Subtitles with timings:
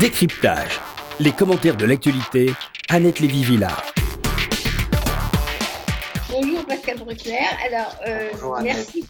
[0.00, 0.78] Décryptage.
[1.20, 2.50] Les commentaires de l'actualité,
[2.90, 3.94] Annette Lévy-Villard.
[6.28, 7.46] Bonjour Pascal Bruckner.
[7.64, 8.30] Alors, euh,
[8.62, 9.06] merci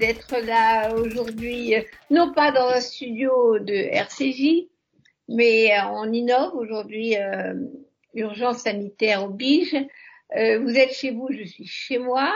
[0.00, 4.68] d'être là aujourd'hui, euh, non pas dans un studio de RCJ,
[5.28, 7.14] mais euh, on innove aujourd'hui,
[8.14, 9.76] urgence sanitaire oblige.
[10.34, 12.32] vous êtes chez vous, je suis chez moi.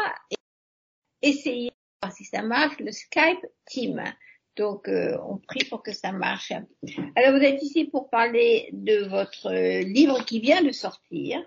[1.22, 4.00] Essayez de voir si ça marche, le Skype Team.
[4.57, 6.53] Donc, euh, on prie pour que ça marche.
[7.16, 9.52] Alors, vous êtes ici pour parler de votre
[9.83, 11.41] livre qui vient de sortir,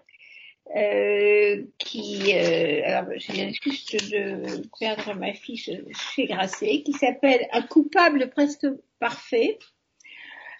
[0.75, 7.61] euh, qui, euh, alors, je juste de perdre ma fiche chez Grasset, qui s'appelle Un
[7.61, 8.67] coupable presque
[8.99, 9.59] parfait,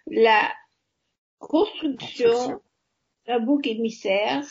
[0.08, 0.52] la
[1.40, 2.62] construction
[3.26, 4.44] d'un bouc émissaire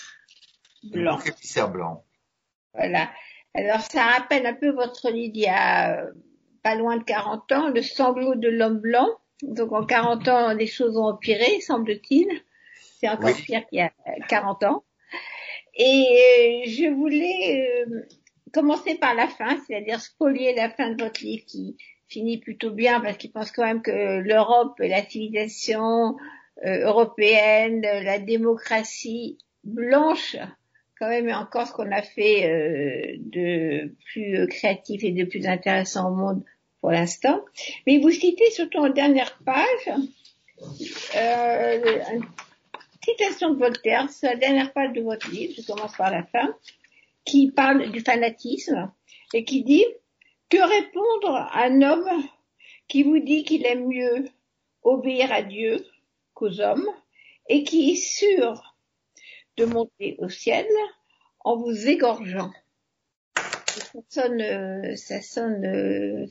[0.82, 1.16] blanc.
[1.16, 2.04] bouc émissaire blanc.
[2.74, 3.10] Voilà.
[3.54, 6.06] Alors, ça rappelle un peu votre livre il y a
[6.62, 9.08] pas loin de 40 ans, le sanglot de l'homme blanc.
[9.42, 12.28] Donc en 40 ans, les choses ont empiré, semble-t-il.
[13.00, 13.92] C'est encore pire qu'il y a
[14.28, 14.84] 40 ans.
[15.74, 18.06] Et euh, je voulais euh,
[18.52, 21.76] commencer par la fin, c'est-à-dire spolier la fin de votre livre qui
[22.08, 26.16] finit plutôt bien parce qu'il pense quand même que l'Europe, la civilisation
[26.64, 30.36] euh, européenne, la démocratie blanche,
[31.02, 36.14] quand même encore ce qu'on a fait de plus créatif et de plus intéressant au
[36.14, 36.44] monde
[36.80, 37.44] pour l'instant.
[37.88, 39.96] Mais vous citez surtout en dernière page
[41.16, 42.24] euh, une
[43.04, 46.54] citation de Voltaire, c'est la dernière page de votre livre, je commence par la fin,
[47.24, 48.92] qui parle du fanatisme
[49.34, 49.84] et qui dit
[50.50, 52.22] que répondre à un homme
[52.86, 54.28] qui vous dit qu'il aime mieux
[54.84, 55.84] obéir à Dieu
[56.32, 56.86] qu'aux hommes
[57.48, 58.71] et qui est sûr
[59.56, 60.66] de monter au ciel
[61.40, 62.52] en vous égorgeant.
[63.36, 66.26] Ça sonne, euh, ça sonne euh,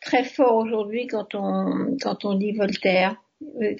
[0.00, 3.16] très fort aujourd'hui quand on quand on dit Voltaire.
[3.42, 3.74] Euh,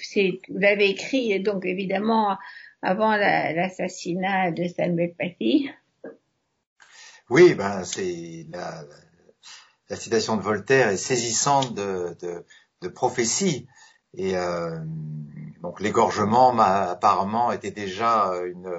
[0.49, 2.37] vous l'avez écrit donc évidemment
[2.83, 5.71] avant l'assassinat de Samuel Paty.
[7.31, 8.85] Oui, ben c'est la,
[9.91, 12.45] la, citation de Voltaire est saisissante de, de,
[12.83, 13.67] de prophétie
[14.15, 14.79] et euh,
[15.63, 18.71] donc l'égorgement apparemment était déjà une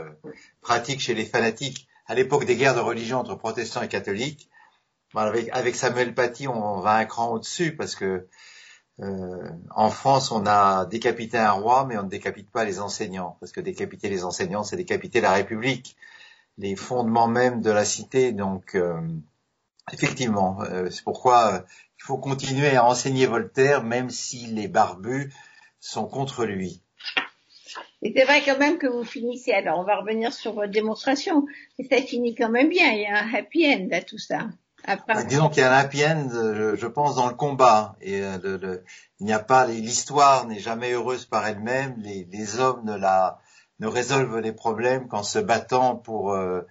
[0.62, 4.50] pratique chez les fanatiques à l'époque des guerres de religion entre protestants et catholiques
[5.16, 8.28] avec, Samuel Paty, on va un cran au-dessus parce que
[9.00, 13.38] euh, en France, on a décapité un roi, mais on ne décapite pas les enseignants,
[13.40, 15.96] parce que décapiter les enseignants, c'est décapiter la République,
[16.58, 18.34] les fondements même de la cité.
[18.34, 19.00] Donc, euh,
[19.92, 21.66] effectivement, euh, c'est pourquoi
[21.98, 25.34] il faut continuer à enseigner Voltaire, même si les barbus
[25.80, 26.82] sont contre lui.
[28.02, 31.46] Et c'est vrai quand même que vous finissez, alors on va revenir sur votre démonstration,
[31.78, 34.48] mais ça finit quand même bien, il y a un happy end à tout ça.
[34.88, 37.96] Bah, disons qu'il y a un happy end, je, pense, dans le combat.
[38.02, 38.78] Et euh,
[39.20, 41.96] il n'y a pas, l'histoire n'est jamais heureuse par elle-même.
[41.98, 43.40] Les, hommes ne la,
[43.80, 46.62] ne résolvent les problèmes qu'en se battant pour euh,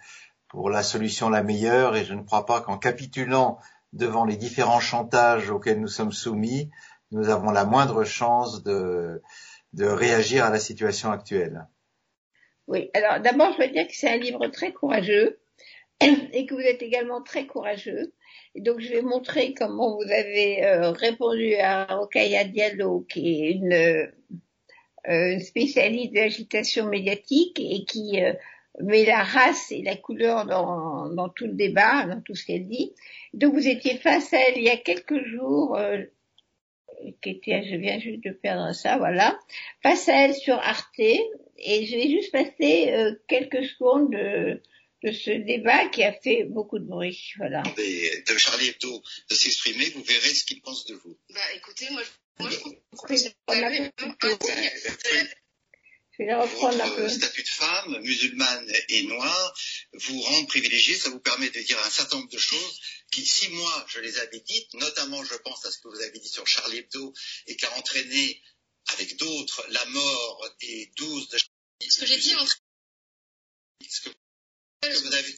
[0.48, 1.96] pour la solution la meilleure.
[1.96, 3.58] Et je ne crois pas qu'en capitulant
[3.92, 6.70] devant les différents chantages auxquels nous sommes soumis,
[7.10, 9.22] nous avons la moindre chance de
[9.74, 11.66] de réagir à la situation actuelle.
[12.66, 12.90] Oui.
[12.94, 15.38] Alors d'abord, je veux dire que c'est un livre très courageux
[16.00, 18.12] et que vous êtes également très courageux.
[18.54, 23.52] Et donc, je vais montrer comment vous avez euh, répondu à Rokaya Diallo, qui est
[23.52, 23.72] une,
[25.08, 28.32] euh, spécialiste de l'agitation médiatique et qui euh,
[28.80, 32.68] met la race et la couleur dans, dans, tout le débat, dans tout ce qu'elle
[32.68, 32.94] dit.
[33.34, 35.78] Donc, vous étiez face à elle il y a quelques jours,
[37.22, 39.38] qui était, je viens juste de perdre ça, voilà,
[39.82, 44.62] face à elle sur Arte, et je vais juste passer quelques secondes de
[45.04, 47.32] de ce débat qui a fait beaucoup de bruit.
[47.36, 47.62] Voilà.
[47.62, 51.16] De Charlie Hebdo de s'exprimer, vous verrez ce qu'il pense de vous.
[51.30, 52.02] Bah écoutez, moi,
[52.40, 53.34] moi je trouve que c'est
[56.18, 57.08] je vais reprendre un peu.
[57.08, 59.54] statut de femme, musulmane et noire,
[59.92, 62.80] vous rend privilégié, ça vous permet de dire un certain nombre de choses
[63.10, 66.18] qui, si moi je les avais dites, notamment je pense à ce que vous avez
[66.18, 67.14] dit sur Charlie Hebdo
[67.46, 68.42] et qui a entraîné
[68.92, 72.56] avec d'autres la mort des douze de Charlie Ce que j'ai dit entre
[74.82, 75.36] vous avez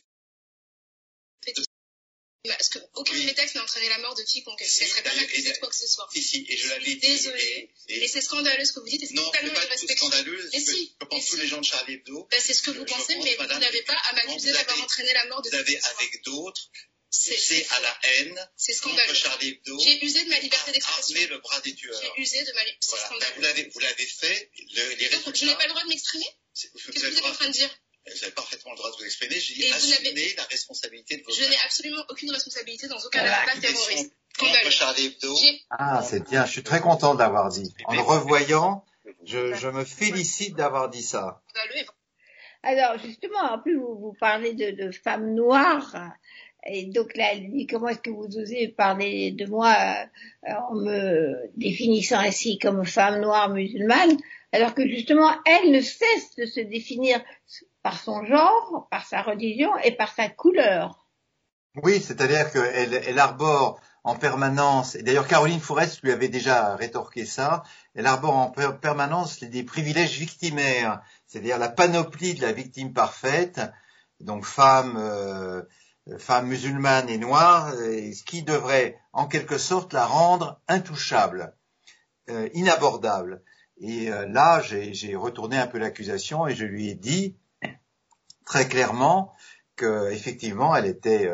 [2.49, 4.59] parce qu'aucun de mes textes n'a entraîné la mort de quiconque.
[4.61, 6.09] Je ne serait pas m'accuser de quoi que ce soit.
[6.13, 6.97] Si, si, et je l'avais dit.
[6.97, 7.71] Désolée.
[7.89, 9.03] Et, c'est scandaleux ce que vous dites.
[9.03, 10.51] Et c'est totalement pas scandaleux.
[10.53, 10.95] Mais si.
[11.01, 12.27] Je pense tous les gens de Charlie Hebdo.
[12.31, 15.27] Ben, c'est ce que vous pensez, mais vous n'avez pas à m'accuser d'avoir entraîné la
[15.27, 16.71] mort de Vous avez avec d'autres
[17.13, 19.15] c'est à la haine c'est scandaleux.
[19.15, 19.79] Charlie Hebdo.
[19.81, 21.17] J'ai usé de ma liberté d'expression.
[21.17, 22.01] Armé le bras des tueurs.
[22.01, 22.79] J'ai usé de ma liberté.
[22.81, 23.71] C'est scandaleux.
[23.73, 24.51] Vous l'avez, fait.
[24.57, 25.33] Le, les résultats.
[25.35, 26.27] Je n'ai pas le droit de m'exprimer.
[26.55, 29.05] Qu'est-ce que vous êtes en train de dire vous avez parfaitement le droit de vous
[29.05, 29.39] exprimer.
[29.39, 33.61] J'ai dit assumer la responsabilité de vos Je n'ai absolument aucune responsabilité dans aucun voilà.
[33.61, 34.15] terroriste.
[35.71, 36.47] Ah, c'est bien.
[36.47, 37.75] Je suis très content de l'avoir dit.
[37.85, 38.85] En le revoyant,
[39.25, 41.43] Je, me félicite d'avoir dit ça.
[42.63, 46.13] Alors justement, en plus vous, vous parlez de, de, femmes noires.
[46.67, 49.75] Et donc là, elle dit comment est-ce que vous osez parler de moi
[50.47, 54.19] euh, en me définissant ainsi comme femme noire musulmane,
[54.53, 57.23] alors que justement elle ne cesse de se définir
[57.83, 61.07] par son genre, par sa religion et par sa couleur.
[61.83, 67.27] Oui, c'est-à-dire qu'elle elle arbore en permanence, et d'ailleurs Caroline Forest lui avait déjà rétorqué
[67.27, 67.63] ça,
[67.95, 73.61] elle arbore en permanence des privilèges victimaires, c'est-à-dire la panoplie de la victime parfaite,
[74.21, 75.63] donc femme, euh,
[76.19, 81.55] femme musulmane et noire, ce qui devrait en quelque sorte la rendre intouchable,
[82.31, 83.43] euh, inabordable.
[83.81, 87.37] Et euh, là, j'ai retourné un peu l'accusation et je lui ai dit
[88.51, 89.33] très clairement
[89.77, 91.31] que effectivement, elle était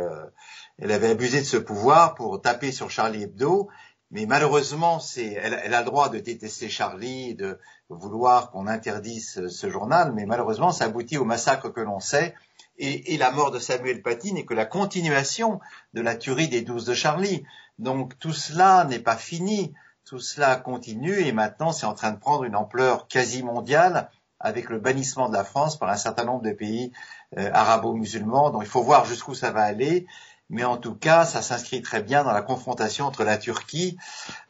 [0.79, 3.69] elle avait abusé de ce pouvoir pour taper sur Charlie Hebdo,
[4.11, 7.59] mais malheureusement, c'est, elle, a le droit de détester Charlie, de
[7.89, 12.35] vouloir qu'on interdise ce, journal, mais malheureusement, ça aboutit au massacre que l'on sait,
[12.79, 15.61] et, la mort de Samuel Paty n'est que la continuation
[15.95, 17.43] de la tuerie des douze de Charlie.
[17.79, 19.73] Donc tout cela n'est pas fini,
[20.05, 24.11] tout cela continue, et maintenant c'est en train de prendre une ampleur quasi mondiale
[24.47, 26.93] avec le bannissement de la France par un certain nombre de pays
[27.37, 28.51] euh, arabo-musulmans.
[28.51, 30.07] Donc il faut voir jusqu'où ça va aller
[30.49, 33.99] mais en tout cas, ça s'inscrit très bien dans la confrontation entre la Turquie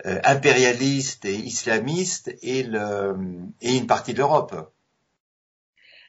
[0.05, 4.73] euh, impérialiste et islamiste et, une partie de l'Europe.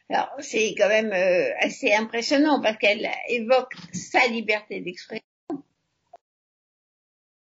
[0.10, 5.24] Alors, c'est quand même euh, assez impressionnant parce qu'elle évoque sa liberté d'expression.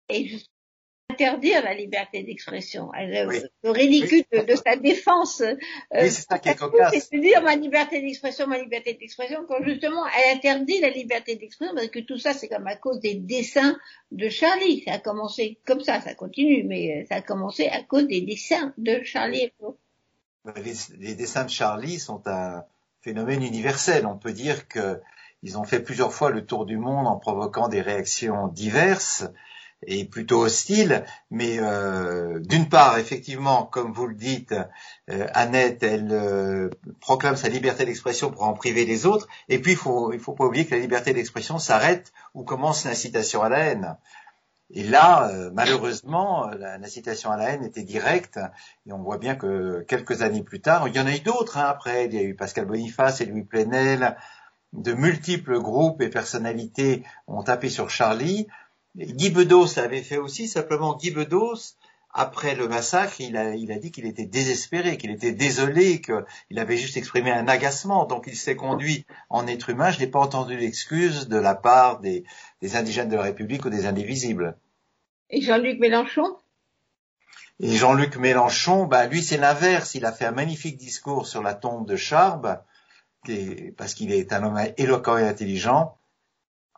[0.09, 0.37] Et
[1.17, 2.91] interdire la liberté d'expression.
[2.93, 5.41] Le ridicule de, sa défense.
[5.41, 5.55] Euh,
[5.93, 6.93] oui, c'est ça qui est cocasse.
[7.09, 11.73] C'est dire ma liberté d'expression, ma liberté d'expression, quand justement elle interdit la liberté d'expression,
[11.75, 13.77] parce que tout ça c'est comme à cause des dessins
[14.11, 14.83] de Charlie.
[14.85, 18.21] Ça a commencé comme ça, ça continue, mais euh, ça a commencé à cause des
[18.21, 19.51] dessins de Charlie
[20.57, 22.63] Les, les dessins de Charlie sont un
[23.01, 24.05] phénomène universel.
[24.05, 25.01] On peut dire que
[25.43, 29.25] ils ont fait plusieurs fois le tour du monde en provoquant des réactions diverses
[29.85, 34.55] est plutôt hostile, mais euh, d'une part, effectivement, comme vous le dites,
[35.09, 36.69] euh, Annette, elle euh,
[36.99, 40.33] proclame sa liberté d'expression pour en priver les autres, et puis il faut, il faut
[40.33, 43.97] pas oublier que la liberté d'expression s'arrête où commence l'incitation à la haine.
[44.69, 48.37] Et là, malheureusement, l'incitation à la haine était directe,
[48.85, 51.57] et on voit bien que quelques années plus tard, il y en a eu d'autres
[51.57, 54.17] hein, après, il y a eu Pascal Boniface et Louis Plenel,
[54.73, 58.47] de multiples groupes et personnalités ont tapé sur Charlie,
[58.95, 61.75] Guy Bedos l'avait fait aussi, simplement Guy Bedos,
[62.13, 66.57] après le massacre, il a, il a dit qu'il était désespéré, qu'il était désolé, qu'il
[66.57, 69.91] avait juste exprimé un agacement, donc il s'est conduit en être humain.
[69.91, 72.23] Je n'ai pas entendu d'excuse de la part des,
[72.61, 74.57] des, indigènes de la République ou des indivisibles.
[75.29, 76.37] Et Jean-Luc Mélenchon?
[77.59, 79.93] Et Jean-Luc Mélenchon, bah, lui c'est l'inverse.
[79.93, 82.61] Il a fait un magnifique discours sur la tombe de Charb,
[83.77, 85.97] parce qu'il est un homme éloquent et intelligent.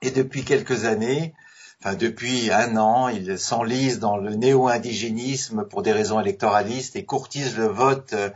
[0.02, 1.34] Et depuis quelques années,
[1.82, 7.58] enfin depuis un an, il s'enlise dans le néo-indigénisme pour des raisons électoralistes et courtise
[7.58, 8.30] le vote euh,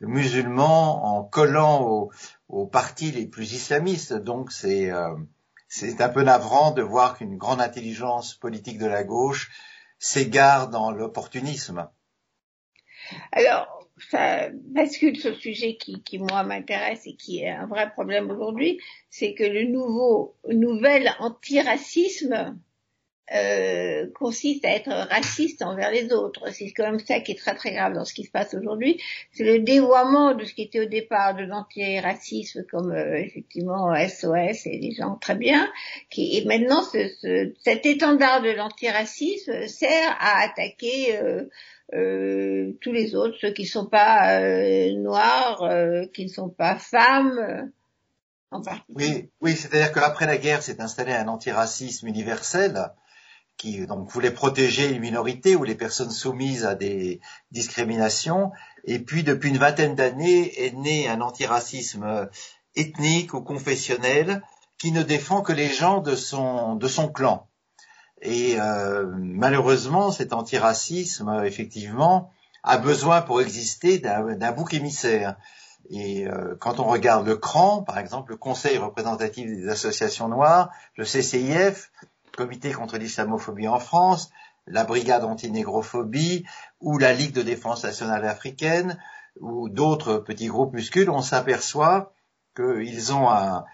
[0.00, 2.10] musulman en collant
[2.48, 4.14] aux, partis les plus islamistes.
[4.14, 5.14] Donc c'est euh,
[5.68, 9.50] c'est un peu navrant de voir qu'une grande intelligence politique de la gauche
[9.98, 11.88] s'égare dans l'opportunisme.
[13.32, 13.76] Alors,
[14.10, 18.30] ça bascule sur le sujet qui, qui moi m'intéresse et qui est un vrai problème
[18.30, 18.80] aujourd'hui,
[19.10, 22.58] c'est que le nouveau nouvel antiracisme
[23.34, 26.52] euh, consiste à être raciste envers les autres.
[26.52, 29.00] C'est quand même ça qui est très très grave dans ce qui se passe aujourd'hui.
[29.32, 34.66] C'est le dévoiement de ce qui était au départ de l'antiracisme comme euh, effectivement SOS
[34.66, 35.68] et des gens très bien,
[36.08, 41.44] qui et maintenant ce, cet étendard de l'antiracisme sert à attaquer euh,
[41.94, 44.40] euh tous les autres, ceux qui ne sont pas
[44.92, 45.68] noirs,
[46.12, 47.72] qui ne sont pas femmes.
[48.88, 52.92] Oui, oui, c'est-à-dire qu'après la guerre s'est installé un antiracisme universel
[53.56, 57.20] qui donc voulait protéger les minorités ou les personnes soumises à des
[57.50, 58.52] discriminations.
[58.84, 62.28] Et puis depuis une vingtaine d'années est né un antiracisme
[62.74, 64.42] ethnique ou confessionnel
[64.78, 67.48] qui ne défend que les gens de son de son clan.
[68.22, 72.30] Et euh, malheureusement, cet antiracisme, effectivement,
[72.62, 75.36] a besoin pour exister d'un bouc émissaire.
[75.90, 80.70] Et euh, quand on regarde le CRAN, par exemple, le Conseil représentatif des associations noires,
[80.96, 81.92] le CCIF,
[82.36, 84.30] Comité contre l'islamophobie en France,
[84.66, 86.44] la Brigade anti-négrophobie
[86.80, 88.98] ou la Ligue de défense nationale africaine
[89.40, 92.12] ou d'autres petits groupuscules, on s'aperçoit
[92.54, 93.64] qu'ils ont un,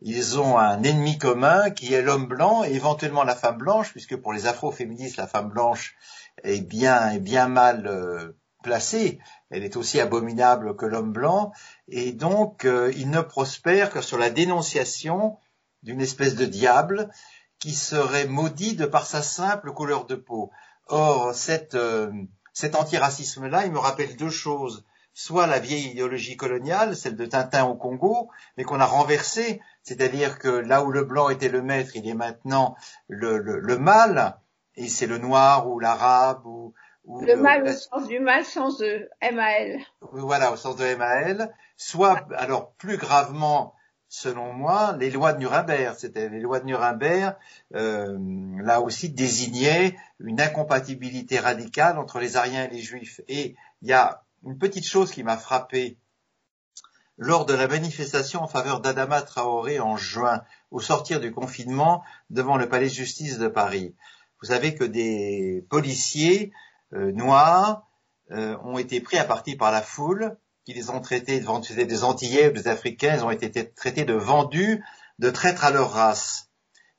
[0.00, 4.16] ils ont un ennemi commun qui est l'homme blanc et éventuellement la femme blanche, puisque
[4.16, 5.94] pour les afroféministes, la femme blanche
[6.42, 9.20] est bien, est bien mal euh, placée.
[9.50, 11.52] elle est aussi abominable que l'homme blanc,
[11.88, 15.38] et donc euh, il ne prospère que sur la dénonciation
[15.82, 17.10] d'une espèce de diable
[17.62, 20.50] qui serait maudit de par sa simple couleur de peau.
[20.88, 22.10] Or, cette, euh,
[22.52, 24.84] cet antiracisme-là, il me rappelle deux choses.
[25.14, 30.40] Soit la vieille idéologie coloniale, celle de Tintin au Congo, mais qu'on a renversée, c'est-à-dire
[30.40, 32.74] que là où le blanc était le maître, il est maintenant
[33.06, 34.40] le, le, le mal,
[34.74, 39.08] et c'est le noir ou l'arabe ou, le mal au sens du mal, sens de
[39.22, 39.78] MAL.
[40.00, 41.54] Voilà, au sens de MAL.
[41.76, 43.74] Soit, alors plus gravement,
[44.12, 45.96] selon moi, les lois de Nuremberg.
[45.98, 47.34] C'était les lois de Nuremberg,
[47.74, 48.18] euh,
[48.62, 53.22] là aussi désignaient une incompatibilité radicale entre les Ariens et les Juifs.
[53.26, 55.96] Et il y a une petite chose qui m'a frappé
[57.16, 62.58] lors de la manifestation en faveur d'Adama Traoré en juin, au sortir du confinement devant
[62.58, 63.94] le palais de justice de Paris.
[64.42, 66.52] Vous savez que des policiers
[66.92, 67.88] euh, noirs
[68.30, 72.04] euh, ont été pris à partie par la foule, qui les ont traités, de des
[72.04, 74.84] Antillais ou des Africains, ils ont été traités de vendus,
[75.18, 76.50] de traîtres à leur race.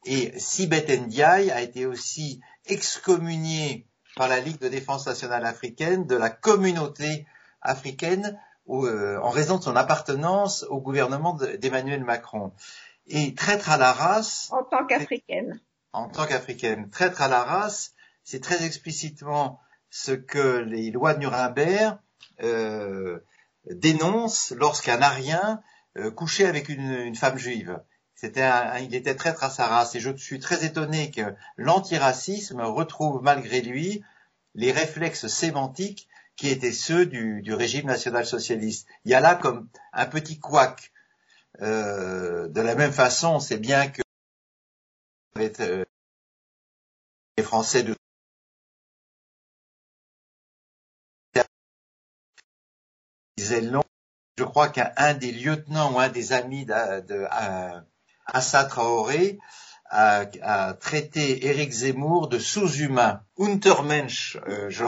[0.05, 6.15] Et Sibeth Ndiaye a été aussi excommunié par la Ligue de défense nationale africaine de
[6.15, 7.25] la communauté
[7.61, 8.39] africaine
[8.69, 12.53] euh, en raison de son appartenance au gouvernement d'Emmanuel Macron.
[13.07, 14.49] Et traître à la race.
[14.51, 15.59] En tant qu'africaine.
[15.91, 16.89] En tant qu'africaine.
[16.89, 17.93] Traître à la race,
[18.23, 21.97] c'est très explicitement ce que les lois de Nuremberg
[22.41, 23.19] euh,
[23.69, 25.61] dénoncent lorsqu'un Arien
[25.97, 27.79] euh, couchait avec une, femme juive.
[28.15, 28.49] C'était
[28.81, 33.61] il était traître à sa race et je suis très étonné que l'antiracisme retrouve malgré
[33.61, 34.01] lui
[34.55, 38.87] les réflexes sémantiques qui étaient ceux du, régime national-socialiste.
[39.05, 40.91] Il y a là comme un petit couac.
[41.61, 44.01] Euh, de la même façon, c'est bien que
[45.37, 45.85] euh,
[47.37, 47.95] les Français de
[54.37, 57.27] je crois qu'un des lieutenants ou un des amis de,
[58.25, 59.39] Assa Traoré
[59.89, 64.83] a, traité Éric Zemmour de sous-humain, Untermensch, euh, je,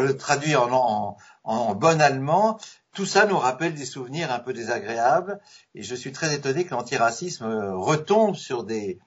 [0.00, 2.58] le traduis en, bon allemand.
[2.94, 5.40] Tout ça nous rappelle des souvenirs un peu désagréables
[5.74, 8.98] et je suis très étonné que l'antiracisme retombe sur des,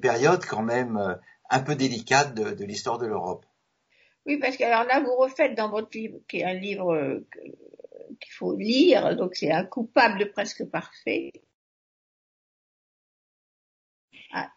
[0.00, 1.14] périodes quand même euh,
[1.50, 3.44] un peu délicates de, l'histoire de l'Europe.
[4.26, 7.26] Oui, parce que alors là, vous refaites dans votre livre, qui est un livre euh,
[8.20, 11.32] qu'il faut lire, donc c'est un coupable presque parfait.
[14.32, 14.50] Ah,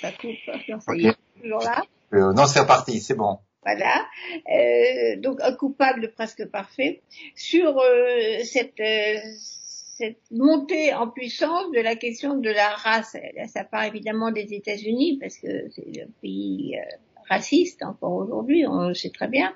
[0.00, 0.34] ça coupe,
[0.68, 1.82] non, ça y est, toujours là.
[2.12, 3.38] Euh, non, c'est reparti, c'est bon.
[3.62, 4.06] Voilà,
[4.50, 7.02] euh, donc un coupable presque parfait
[7.36, 9.18] sur euh, cette, euh,
[9.98, 13.16] cette montée en puissance de la question de la race.
[13.52, 16.96] Ça part évidemment des États-Unis parce que c'est un pays euh,
[17.30, 19.54] raciste encore aujourd'hui, on le sait très bien.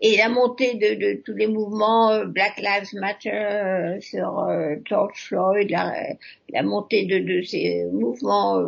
[0.00, 4.76] Et la montée de, de tous les mouvements euh, Black Lives Matter euh, sur euh,
[4.84, 5.92] George Floyd, la,
[6.48, 8.60] la montée de, de, ces mouvements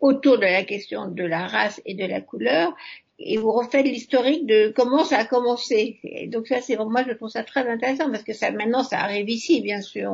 [0.00, 2.74] autour de la question de la race et de la couleur,
[3.18, 5.98] et vous refaites l'historique de comment ça a commencé.
[6.02, 8.98] Et donc ça, c'est moi je trouve ça très intéressant parce que ça maintenant ça
[9.00, 10.12] arrive ici, bien sûr,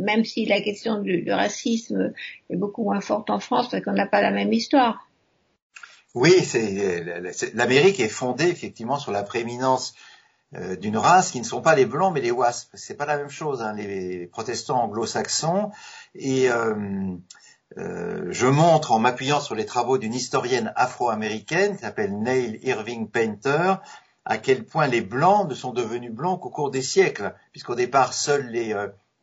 [0.00, 2.12] même si la question du, du racisme
[2.50, 5.08] est beaucoup moins forte en France parce qu'on n'a pas la même histoire.
[6.14, 7.02] Oui, c'est
[7.54, 9.94] l'Amérique est fondée effectivement sur la prééminence
[10.54, 12.70] euh, d'une race qui ne sont pas les blancs mais les wasps.
[12.74, 13.62] C'est pas la même chose.
[13.62, 15.70] Hein, les, protestants anglo-saxons
[16.14, 16.74] et euh,
[17.78, 23.08] euh, je montre en m'appuyant sur les travaux d'une historienne afro-américaine qui s'appelle Neil Irving
[23.08, 23.76] Painter
[24.26, 28.12] à quel point les blancs ne sont devenus blancs qu'au cours des siècles, puisqu'au départ
[28.12, 28.72] seuls les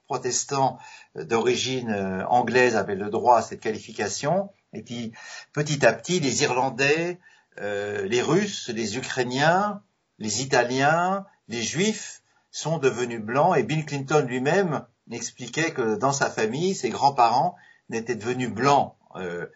[0.09, 0.79] protestants
[1.15, 4.49] d'origine anglaise avaient le droit à cette qualification.
[4.73, 5.13] Et puis
[5.53, 7.19] petit à petit, les Irlandais,
[7.59, 9.81] euh, les Russes, les Ukrainiens,
[10.17, 13.57] les Italiens, les Juifs sont devenus blancs.
[13.57, 17.55] Et Bill Clinton lui-même expliquait que dans sa famille, ses grands-parents
[17.89, 19.47] n'étaient devenus blancs euh,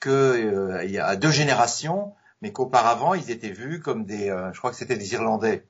[0.00, 4.58] que euh, y a deux générations, mais qu'auparavant ils étaient vus comme des, euh, je
[4.58, 5.66] crois que c'était des Irlandais,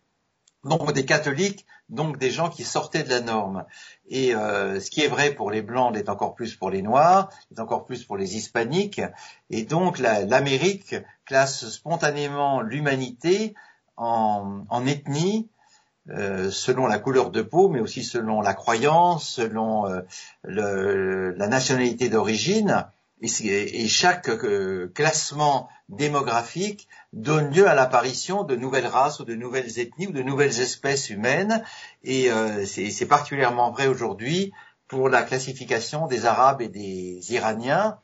[0.65, 3.65] donc des catholiques, donc des gens qui sortaient de la norme.
[4.09, 7.31] Et euh, ce qui est vrai pour les blancs l'est encore plus pour les noirs,
[7.51, 9.01] est encore plus pour les hispaniques.
[9.51, 13.55] Et donc l'Amérique classe spontanément l'humanité
[13.97, 15.49] en, en, ethnie,
[16.11, 20.01] euh, selon la couleur de peau, mais aussi selon la croyance, selon euh,
[20.43, 22.87] le, la nationalité d'origine.
[23.23, 29.79] Et, chaque euh, classement démographique donne lieu à l'apparition de nouvelles races ou de nouvelles
[29.79, 31.63] ethnies ou de nouvelles espèces humaines.
[32.03, 34.53] Et euh, c'est particulièrement vrai aujourd'hui
[34.89, 38.01] pour la classification des Arabes et des Iraniens,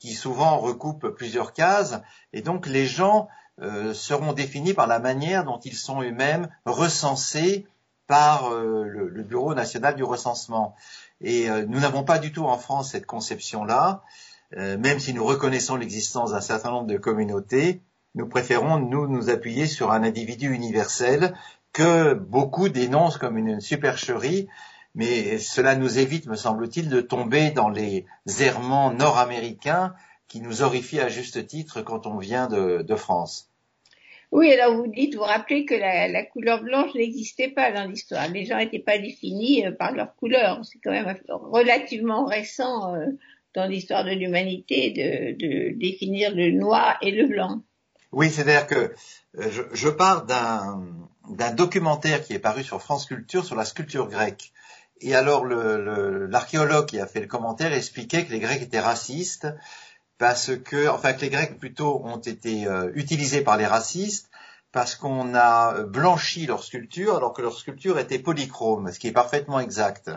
[0.00, 2.00] qui souvent recoupent plusieurs cases.
[2.32, 3.28] Et donc les gens
[3.60, 7.64] euh, seront définis par la manière dont ils sont eux-mêmes recensés
[8.08, 10.74] par le, Bureau national du recensement.
[11.20, 14.02] Et nous n'avons pas du tout en France cette conception-là,
[14.56, 17.80] même si nous reconnaissons l'existence d'un certain nombre de communautés,
[18.14, 21.34] nous préférons nous nous appuyer sur un individu universel
[21.72, 24.48] que beaucoup dénoncent comme une supercherie,
[24.94, 28.06] mais cela nous évite, me semble-t-il, de tomber dans les
[28.40, 29.94] errements nord-américains
[30.28, 33.50] qui nous horrifient à juste titre quand on vient de, France.
[34.30, 38.28] Oui, alors vous dites, vous rappelez que la, couleur blanche n'existait pas dans l'histoire.
[38.28, 40.60] Les gens n'étaient pas définis euh, par leur couleur.
[40.64, 43.06] C'est quand même relativement récent euh,
[43.54, 47.62] dans l'histoire de l'humanité de, définir le noir et le blanc.
[48.12, 48.92] Oui, c'est-à-dire que
[49.38, 54.08] euh, je, je pars d'un documentaire qui est paru sur France Culture sur la sculpture
[54.08, 54.52] grecque.
[55.00, 59.46] Et alors l'archéologue qui a fait le commentaire expliquait que les Grecs étaient racistes
[60.18, 64.28] parce que, enfin que les Grecs plutôt ont été euh, utilisés par les racistes
[64.72, 69.12] parce qu'on a blanchi leur sculpture alors que leur sculpture était polychrome, ce qui est
[69.12, 70.10] parfaitement exact.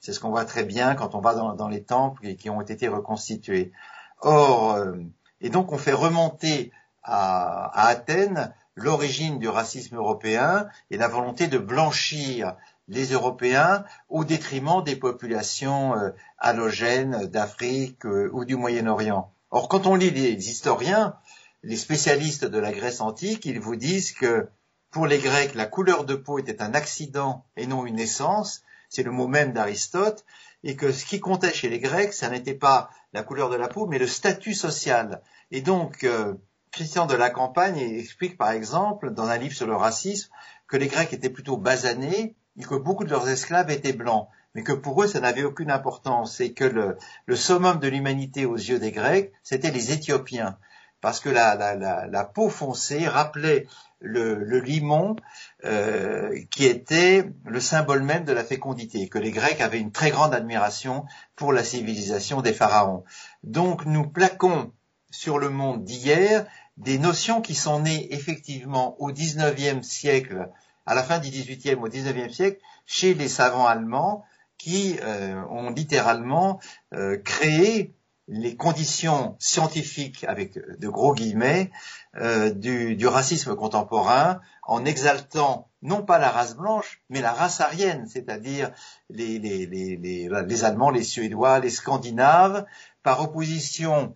[0.00, 2.88] C'est ce qu'on voit très bien quand on va dans, les temples qui ont été
[2.88, 3.72] reconstitués.
[4.20, 4.94] Or, euh,
[5.40, 11.58] et donc on fait remonter à, Athènes l'origine du racisme européen et la volonté de
[11.58, 12.54] blanchir
[12.86, 19.30] les Européens au détriment des populations euh, halogènes d'Afrique euh, ou du Moyen-Orient.
[19.50, 21.16] Or, quand on lit les historiens,
[21.62, 24.48] les spécialistes de la Grèce antique, ils vous disent que
[24.90, 29.02] pour les Grecs, la couleur de peau était un accident et non une essence, c'est
[29.02, 30.24] le mot même d'Aristote,
[30.64, 33.68] et que ce qui comptait chez les Grecs, ça n'était pas la couleur de la
[33.68, 35.22] peau, mais le statut social.
[35.50, 36.34] Et donc, euh,
[36.70, 40.30] Christian de la Campagne explique par exemple dans un livre sur le racisme
[40.66, 44.62] que les Grecs étaient plutôt basanés et que beaucoup de leurs esclaves étaient blancs, mais
[44.62, 46.40] que pour eux ça n'avait aucune importance.
[46.40, 50.58] Et que le, summum de l'humanité aux yeux des Grecs, c'était les Éthiopiens,
[51.00, 53.66] parce que la, peau foncée rappelait
[54.00, 55.16] le, limon
[55.64, 60.10] euh, qui était le symbole même de la fécondité, que les Grecs avaient une très
[60.10, 61.04] grande admiration
[61.36, 63.04] pour la civilisation des pharaons.
[63.42, 64.72] Donc nous plaquons
[65.10, 70.48] sur le monde d'hier des notions qui sont nées effectivement au XIXe siècle,
[70.86, 74.24] à la fin du XVIIIe au XIXe siècle, chez les savants allemands
[74.58, 76.60] qui euh, ont littéralement
[76.92, 77.94] euh, créé
[78.28, 81.70] les conditions scientifiques, avec de gros guillemets,
[82.16, 88.06] euh, du, racisme contemporain, en exaltant non pas la race blanche, mais la race aryenne,
[88.06, 88.70] c'est-à-dire
[89.08, 92.66] les, les, les, les, Allemands, les Suédois, les Scandinaves,
[93.02, 94.14] par opposition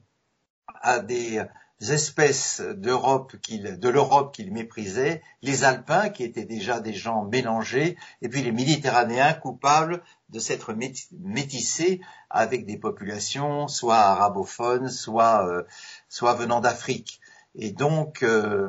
[0.82, 1.42] à des
[1.90, 8.28] espèces d'Europe de l'Europe qu'il méprisait, les Alpins qui étaient déjà des gens mélangés, et
[8.28, 10.74] puis les Méditerranéens coupables de s'être
[11.20, 15.62] métissés avec des populations soit arabophones, soit, euh,
[16.08, 17.20] soit venant d'Afrique.
[17.54, 18.68] Et donc euh,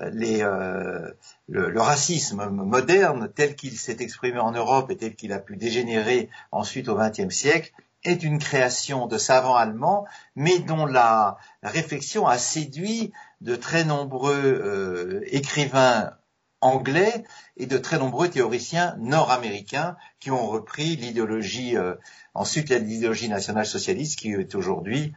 [0.00, 1.10] euh,
[1.48, 5.56] le, le, racisme moderne tel qu'il s'est exprimé en Europe et tel qu'il a pu
[5.56, 7.72] dégénérer ensuite au XXe siècle
[8.08, 14.42] est une création de savants allemands, mais dont la, réflexion a séduit de très nombreux
[14.42, 16.12] euh, écrivains
[16.60, 17.24] anglais
[17.56, 21.94] et de très nombreux théoriciens nord-américains qui ont repris l'idéologie, euh,
[22.34, 25.12] ensuite l'idéologie nationale socialiste qui est aujourd'hui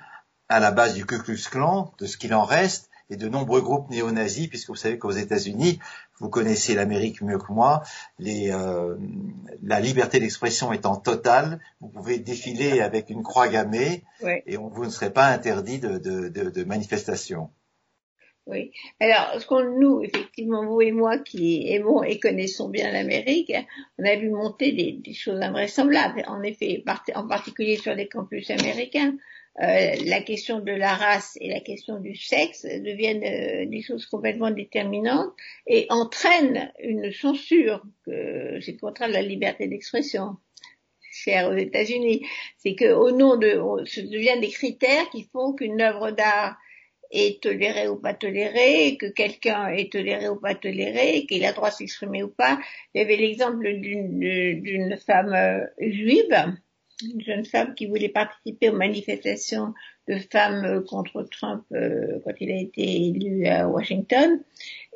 [0.49, 3.61] à la base du Ku Klux Klan, de ce qu'il en reste, et de nombreux
[3.61, 5.79] groupes néo-nazis, puisque vous savez qu'aux États-Unis,
[6.19, 7.83] vous connaissez l'Amérique mieux que moi,
[8.17, 8.95] les, euh,
[9.61, 14.03] la liberté d'expression étant totale, vous pouvez défiler avec une croix gammée
[14.47, 17.49] et on, vous ne serez pas interdit de, de, de, de manifestation.
[18.47, 18.71] Oui.
[18.99, 23.53] Alors, ce qu'on nous, effectivement, vous et moi qui aimons et connaissons bien l'Amérique,
[23.99, 26.23] on a vu monter des, des, choses invraisemblables.
[26.27, 29.13] En effet, en particulier sur les campus américains,
[29.59, 34.05] euh, la question de la race et la question du sexe deviennent euh, des choses
[34.05, 35.33] complètement déterminantes
[35.67, 40.37] et entraînent une censure c'est le contraire de la liberté d'expression
[41.11, 42.25] chère aux États-Unis.
[42.57, 46.57] C'est que au nom de, ce devient des critères qui font qu'une œuvre d'art
[47.11, 51.69] est tolérée ou pas tolérée, que quelqu'un est toléré ou pas toléré, qu'il a droit
[51.69, 52.57] de s'exprimer ou pas.
[52.93, 56.55] Il y avait l'exemple d'une femme juive
[57.01, 59.73] une jeune femme qui voulait participer aux manifestations
[60.07, 64.41] de femmes euh, contre Trump euh, quand il a été élu à Washington.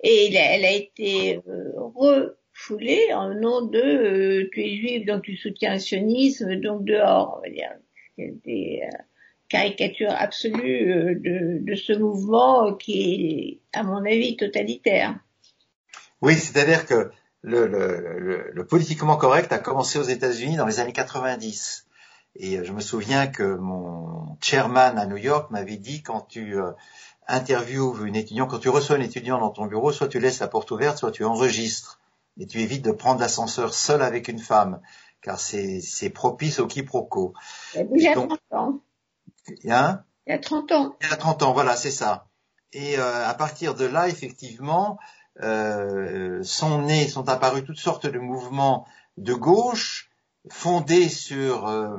[0.04, 5.74] Et elle a été euh, refoulée en nom de tu es juive donc tu soutiens
[5.74, 7.72] le sionisme donc dehors on va dire
[8.18, 8.82] des
[9.50, 15.20] caricatures absolues de, ce mouvement qui est à mon avis totalitaire.
[16.22, 17.12] Oui, c'est-à-dire que
[17.46, 21.85] le, politiquement correct a commencé aux États-Unis dans les années 90.
[22.36, 26.60] Et euh, je me souviens que mon chairman à New York m'avait dit quand tu
[26.60, 26.72] euh,
[27.28, 30.48] interviews une étudiante, quand tu reçois un étudiant dans ton bureau, soit tu laisses la
[30.48, 32.00] porte ouverte, soit tu enregistres.
[32.40, 34.82] et tu évites de prendre l'ascenseur seul avec une femme,
[35.22, 37.34] car c'est propice au quiproquo.
[37.76, 38.82] Il y a 30 ans.
[39.70, 40.04] Hein?
[40.28, 40.96] Il y a 30 ans.
[41.02, 42.28] Il y a 30 ans, voilà, c'est ça.
[42.74, 45.00] Et euh, à partir de là, effectivement,
[45.42, 48.86] euh, sont nés, sont apparus toutes sortes de mouvements
[49.18, 50.12] de gauche
[50.50, 51.98] fondés sur euh,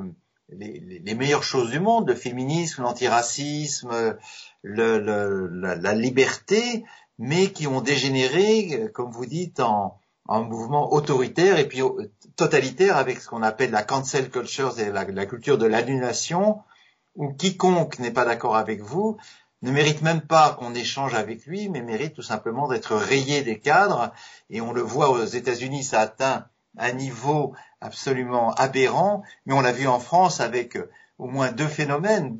[0.49, 4.17] les, les, meilleures choses du monde, le féminisme, l'antiracisme,
[4.61, 6.85] le, le, la, liberté,
[7.19, 11.81] mais qui ont dégénéré, comme vous dites, en, en mouvement autoritaire et puis
[12.35, 16.59] totalitaire avec ce qu'on appelle la cancel culture et la, la culture de l'annulation,
[17.15, 19.17] où quiconque n'est pas d'accord avec vous
[19.63, 23.59] ne mérite même pas qu'on échange avec lui, mais mérite tout simplement d'être rayé des
[23.59, 24.11] cadres.
[24.49, 26.45] Et on le voit aux États-Unis, ça atteint
[26.77, 31.67] un niveau absolument aberrant, mais on l'a vu en France avec euh, au moins deux
[31.67, 32.39] phénomènes.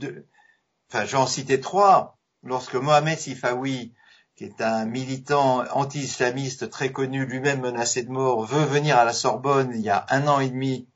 [0.90, 2.18] Enfin, j'en citais trois.
[2.44, 3.94] Lorsque Mohamed Sifawi,
[4.36, 9.14] qui est un militant anti-islamiste très connu, lui-même menacé de mort, veut venir à la
[9.14, 10.88] Sorbonne il y a un an et demi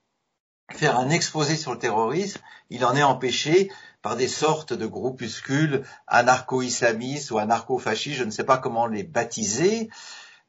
[0.71, 5.84] faire un exposé sur le terrorisme, il en est empêché par des sortes de groupuscules
[6.08, 9.89] anarcho-islamistes ou anarcho-fascistes, je ne sais pas comment les baptiser.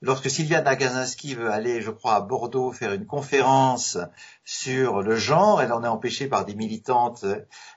[0.05, 3.99] Lorsque Sylvia Nagasinski veut aller, je crois, à Bordeaux faire une conférence
[4.45, 7.25] sur le genre, elle en est empêchée par des militantes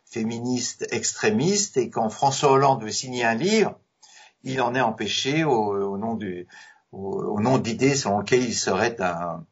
[0.06, 3.78] féministes extrémistes, et quand François Hollande veut signer un livre,
[4.44, 6.16] il en est empêché au, nom
[7.60, 9.46] d'idées selon lesquelles il serait un,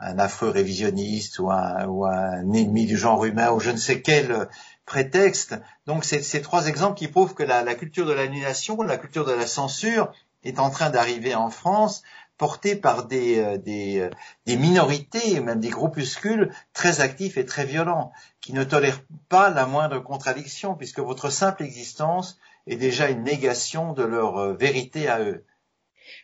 [0.00, 4.48] affreux révisionniste ou un, ennemi du genre humain ou je ne sais quel
[4.86, 5.54] prétexte.
[5.86, 9.32] Donc c'est ces trois exemples qui prouvent que la culture de l'annulation, la culture de
[9.32, 10.12] la censure
[10.44, 12.02] est en train d'arriver en France
[12.38, 14.10] portée par des, euh, des, euh,
[14.46, 19.66] des, minorités, même des groupuscules très actifs et très violents, qui ne tolèrent pas la
[19.66, 25.20] moindre contradiction, puisque votre simple existence est déjà une négation de leur euh, vérité à
[25.20, 25.44] eux.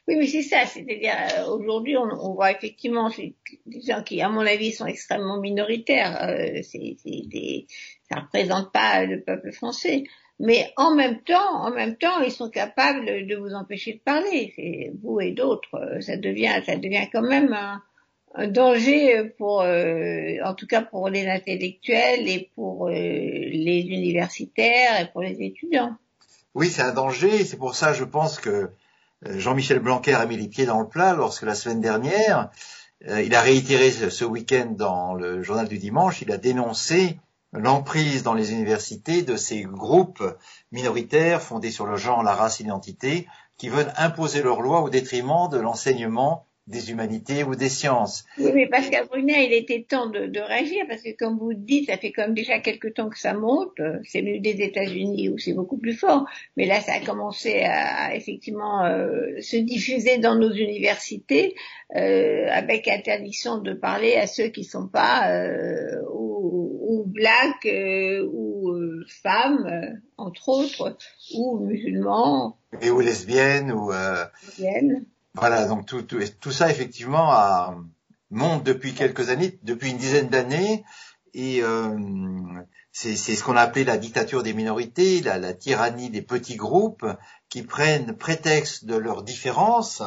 [0.07, 0.65] Oui, mais c'est ça.
[0.67, 1.17] C'est-à-dire,
[1.49, 6.27] aujourd'hui, on, voit effectivement des gens qui, à mon avis, sont extrêmement minoritaires.
[8.11, 10.05] Ça représente pas le peuple français.
[10.41, 14.93] Mais en même temps, en même temps, ils sont capables de vous empêcher de parler.
[15.03, 15.99] vous et d'autres.
[16.01, 17.81] Ça devient, ça devient quand même un,
[18.49, 25.07] danger pour, euh, en tout cas pour les intellectuels et pour euh, les universitaires et
[25.13, 25.95] pour les étudiants.
[26.57, 27.45] Oui, c'est un danger.
[27.45, 30.89] C'est pour ça, je pense que euh, Jean-Michel Blanquer a mis les pieds dans le
[30.89, 32.51] plat lorsque la semaine dernière,
[33.07, 37.19] il a réitéré ce week-end dans le journal du dimanche, il a dénoncé
[37.55, 40.23] l'emprise dans les universités de ces groupes
[40.73, 45.49] minoritaires fondés sur le genre, la race, l'identité, qui veulent imposer leurs lois au détriment
[45.51, 48.25] de l'enseignement des humanités ou des sciences.
[48.39, 51.99] Oui, mais Pascal Brunet, il était temps de, réagir parce que comme vous dites, ça
[51.99, 53.81] fait comme déjà quelque temps que ça monte.
[54.05, 56.25] C'est venu des États-Unis où c'est beaucoup plus fort,
[56.57, 61.55] mais là, ça a commencé à, effectivement euh, se diffuser dans nos universités
[61.97, 66.01] euh, avec interdiction de parler à ceux qui sont pas euh,
[67.15, 70.95] blacks euh, ou euh, femmes, entre autres,
[71.35, 72.59] ou musulmans.
[72.83, 77.77] Et ou lesbiennes ou lesbiennes voilà, donc tout, tout, tout ça effectivement a,
[78.31, 80.85] monte depuis quelques années, depuis une dizaine d'années,
[81.35, 81.99] et euh,
[82.93, 87.05] c'est ce qu'on a appelé la dictature des minorités, la, la, tyrannie des petits groupes
[87.49, 90.03] qui prennent prétexte de leurs différences,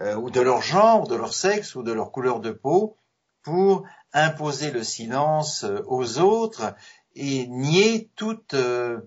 [0.00, 2.96] euh, ou de leur genre, ou de leur sexe, ou de leur couleur de peau,
[3.42, 6.74] pour imposer le silence euh, aux autres
[7.14, 9.00] et nier toute euh,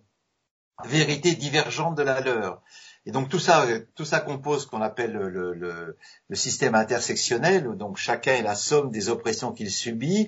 [0.84, 2.62] vérité divergente de la leur.
[3.06, 5.98] Et donc tout ça, tout ça compose ce qu'on appelle le,
[6.34, 10.28] système intersectionnel, où donc chacun est la somme des oppressions qu'il subit,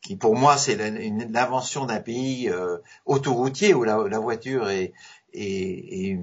[0.00, 4.94] qui pour moi c'est l'invention d'un pays euh, autoroutier où la voiture est,
[5.34, 6.18] est, est,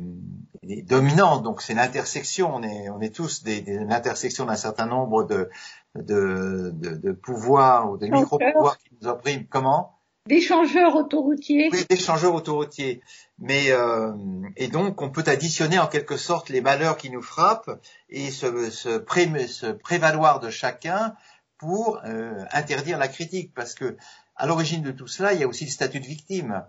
[0.67, 1.43] est, dominante.
[1.43, 2.55] Donc c'est l'intersection.
[2.55, 5.49] On est, on est tous des, des l'intersection d'un certain nombre de,
[5.95, 9.45] de, de, de pouvoirs ou de micro-pouvoirs qui nous oppriment.
[9.49, 9.97] Comment?
[10.27, 11.69] D'échangeurs autoroutiers.
[11.71, 13.01] Oui, d'échangeurs autoroutiers.
[13.39, 14.13] Mais euh,
[14.55, 17.71] et donc on peut additionner en quelque sorte les malheurs qui nous frappent
[18.09, 21.15] et se, se, pré, se prévaloir de chacun
[21.57, 23.95] pour euh, interdire la critique, parce que
[24.35, 26.63] à l'origine de tout cela, il y a aussi le statut de victime.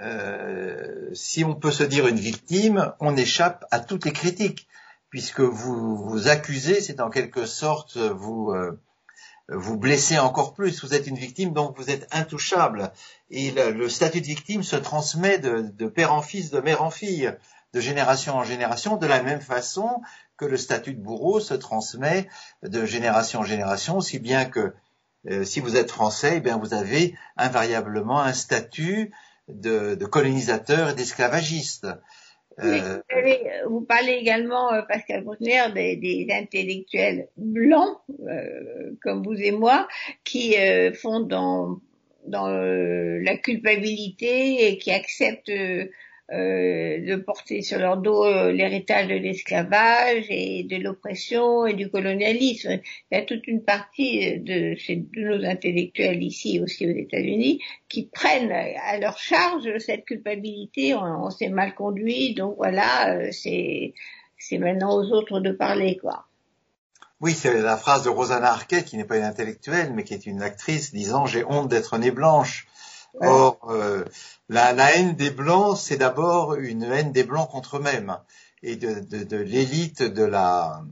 [0.00, 4.66] Euh, si on peut se dire une victime, on échappe à toutes les critiques,
[5.10, 8.80] puisque vous vous accusez, c'est en quelque sorte vous euh,
[9.48, 10.82] vous blessez encore plus.
[10.82, 12.92] Vous êtes une victime, donc vous êtes intouchable.
[13.30, 17.32] Et le, statut de victime se transmet de, père en fils, de mère en fille,
[17.72, 20.00] de génération en génération, de la même façon
[20.36, 22.28] que le statut de bourreau se transmet
[22.62, 24.74] de génération en génération, si bien que
[25.30, 29.12] euh, si vous êtes français, eh bien vous avez invariablement un statut
[29.48, 31.86] de, colonisateur et d'esclavagiste.
[32.60, 33.00] Euh,
[33.68, 39.88] vous, parlez également, euh, Pascal Bruckner, des, des, intellectuels blancs, euh, comme vous et moi,
[40.22, 40.54] qui
[40.94, 41.80] font dans,
[42.26, 45.86] dans la culpabilité et qui acceptent euh,
[46.30, 52.80] de porter sur leur dos euh, l'héritage de l'esclavage et de l'oppression et du colonialisme.
[53.10, 54.74] Il y a toute une partie de,
[55.16, 60.94] nos intellectuels ici aussi aux États-Unis qui prennent à leur charge cette culpabilité.
[60.94, 63.92] On, s'est mal conduit, donc voilà, euh, c'est
[64.58, 66.26] maintenant aux autres de parler, quoi.
[67.20, 70.26] Oui, c'est la phrase de Rosanna Arquette, qui n'est pas une intellectuelle, mais qui est
[70.26, 72.66] une actrice, disant j'ai honte d'être née blanche.
[73.20, 74.04] Or, euh,
[74.48, 78.18] la, haine des blancs, c'est d'abord une haine des blancs contre eux-mêmes.
[78.62, 80.82] Et de, l'élite de la,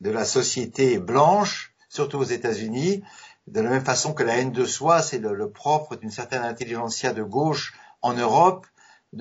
[0.00, 3.02] de la société blanche, surtout aux États-Unis,
[3.46, 6.42] de la même façon que la haine de soi, c'est le, le, propre d'une certaine
[6.42, 8.66] intelligentsia de gauche en Europe,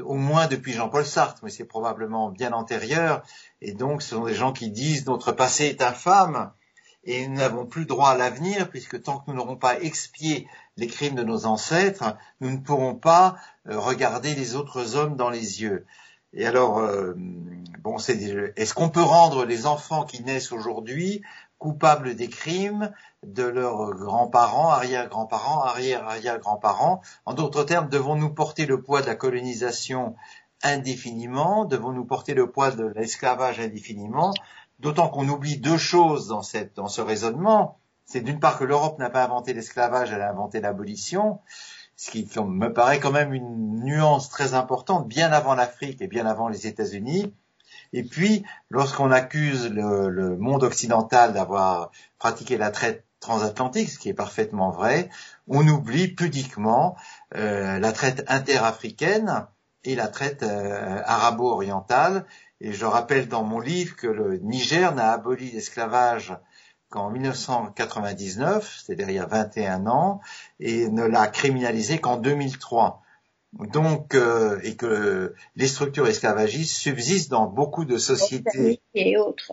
[0.04, 3.24] au moins depuis Jean-Paul Sartre, mais c'est probablement bien antérieur.
[3.62, 6.52] Et donc, ce sont des gens qui disent notre passé est infâme
[7.04, 10.88] et nous n'avons plus droit à l'avenir puisque tant que nous n'aurons pas expié les
[10.88, 13.38] crimes de nos ancêtres, nous ne pourrons pas
[13.70, 15.86] euh, regarder les autres hommes dans les yeux.
[16.34, 18.18] Et alors, euh, bon, c'est
[18.56, 21.22] est-ce qu'on peut rendre les enfants qui naissent aujourd'hui
[21.60, 27.02] coupables des crimes de leurs grands-parents, arrière-grands-parents, arrière-arrière-grands-parents?
[27.26, 30.16] En d'autres termes, devons-nous porter le poids de la colonisation
[30.64, 31.66] indéfiniment?
[31.66, 34.34] Devons-nous porter le poids de l'esclavage indéfiniment?
[34.80, 39.24] D'autant qu'on oublie deux choses dans, ce raisonnement c'est d'une part que l'Europe n'a pas
[39.24, 41.40] inventé l'esclavage, elle a inventé l'abolition,
[41.96, 46.26] ce qui me paraît quand même une nuance très importante, bien avant l'Afrique et bien
[46.26, 47.34] avant les États-Unis.
[47.94, 54.14] Et puis, lorsqu'on accuse le, monde occidental d'avoir pratiqué la traite transatlantique, ce qui est
[54.14, 55.10] parfaitement vrai,
[55.48, 56.98] on oublie pudiquement
[57.36, 59.48] euh, la traite interafricaine
[59.86, 62.26] et la traite euh, arabo-orientale.
[62.64, 66.34] Et je rappelle dans mon livre que le Niger n'a aboli l'esclavage
[66.90, 70.22] qu'en 1999, c'est-à-dire il y a 21 ans,
[70.62, 73.02] et ne l'a criminalisé qu'en 2003.
[73.74, 78.82] Donc, euh, et que les structures esclavagistes subsistent dans beaucoup de sociétés.
[78.94, 79.52] et autres.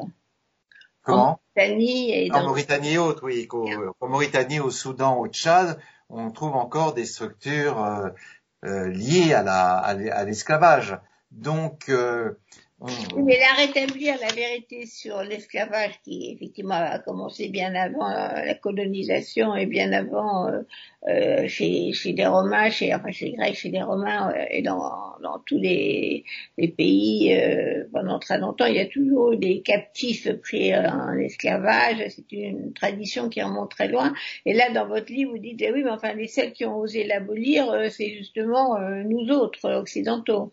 [1.03, 1.41] Comment?
[1.57, 3.49] En Mauritanie et, en Mauritanie et autres, oui.
[4.01, 8.09] En Mauritanie, au Soudan, au Tchad, on trouve encore des structures euh,
[8.65, 10.97] euh, liées à, la, à l'esclavage.
[11.31, 12.39] Donc, euh,
[12.81, 13.25] Mmh.
[13.25, 18.55] Mais la rétablir la vérité sur l'esclavage qui effectivement a commencé bien avant euh, la
[18.55, 20.61] colonisation et bien avant euh,
[21.09, 25.13] euh, chez, chez les Romains, chez, enfin chez les Grecs, chez les Romains et dans,
[25.23, 26.25] dans tous les,
[26.57, 27.39] les pays
[27.93, 32.03] pendant très longtemps, il y a toujours des captifs pris en esclavage.
[32.09, 34.15] C'est une tradition qui remonte très loin.
[34.47, 36.79] Et là, dans votre livre, vous dites eh oui, mais enfin les celles qui ont
[36.79, 40.53] osé l'abolir, c'est justement nous autres occidentaux.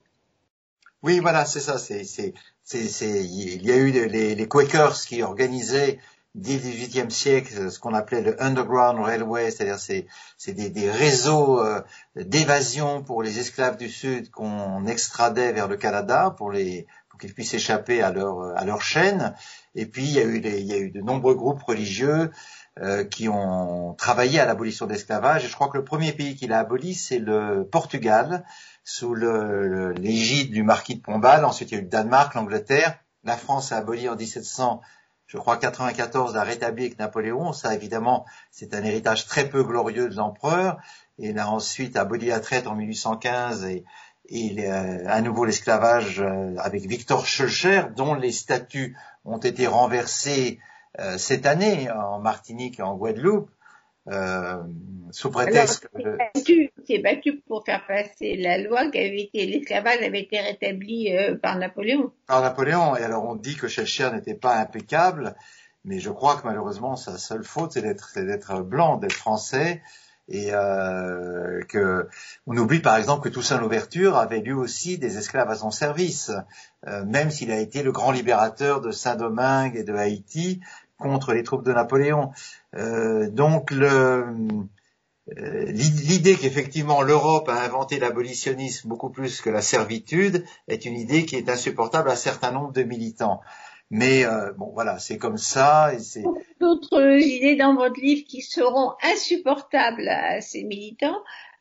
[1.08, 1.78] Oui, voilà, c'est ça.
[1.78, 2.34] C'est, c'est,
[2.66, 6.00] c'est, il y a eu les, les Quakers qui organisaient
[6.36, 10.06] dès le XVIIIe siècle ce qu'on appelait le Underground Railway, c'est-à-dire c'est,
[10.38, 11.80] c'est des, des réseaux euh,
[12.18, 16.88] d'évasion pour les esclaves du Sud qu'on extradait vers le Canada pour les
[17.18, 19.34] qu'ils puissent échapper à leur à leur chaîne.
[19.76, 22.32] Et puis il y a eu il y a eu de nombreux groupes religieux
[22.80, 25.44] euh, qui ont travaillé à l'abolition de l'esclavage.
[25.44, 28.46] Et je crois que le premier pays qui l'a aboli, c'est le Portugal,
[28.84, 31.44] sous l'égide du marquis de Pombal.
[31.44, 33.00] Ensuite, il y a eu le Danemark, l'Angleterre.
[33.24, 34.82] La France a aboli en 1700,
[35.26, 37.52] je crois 94, a rétabli avec Napoléon.
[37.52, 40.78] Ça, évidemment, c'est un héritage très peu glorieux de l'empereur.
[41.18, 43.86] Il a ensuite aboli la traite en 1815 et,
[44.30, 50.60] et à nouveau l'esclavage euh, avec Victor Schœlcher, dont les statuts ont été renversés
[51.00, 53.50] euh, cette année en Martinique et en Guadeloupe,
[54.10, 54.64] euh,
[55.12, 56.70] sous prétexte Alors, que...
[56.88, 61.36] C'est battu, pour faire passer la loi qui avait été, l'esclavage avait été rétabli euh,
[61.36, 62.12] par Napoléon.
[62.26, 65.36] Par Napoléon, et alors on dit que Schœlcher n'était pas impeccable,
[65.84, 69.82] mais je crois que malheureusement sa seule faute c'est d'être, d'être blanc, d'être français,
[70.30, 72.08] et euh, que
[72.46, 76.32] on oublie par exemple que Toussaint Louverture avait lui aussi des esclaves à son service,
[76.88, 80.60] euh, même s'il a été le grand libérateur de Saint-Domingue et de Haïti,
[80.98, 82.32] contre les troupes de Napoléon.
[82.76, 84.26] Euh, donc euh,
[85.36, 91.36] l'idée qu'effectivement l'Europe a inventé l'abolitionnisme beaucoup plus que la servitude est une idée qui
[91.36, 93.42] est insupportable à un certain nombre de militants.
[93.90, 95.94] Mais euh, bon, voilà, c'est comme ça.
[95.94, 96.24] Et c'est
[96.60, 101.18] d'autres idées dans votre livre qui seront insupportables à ces militants.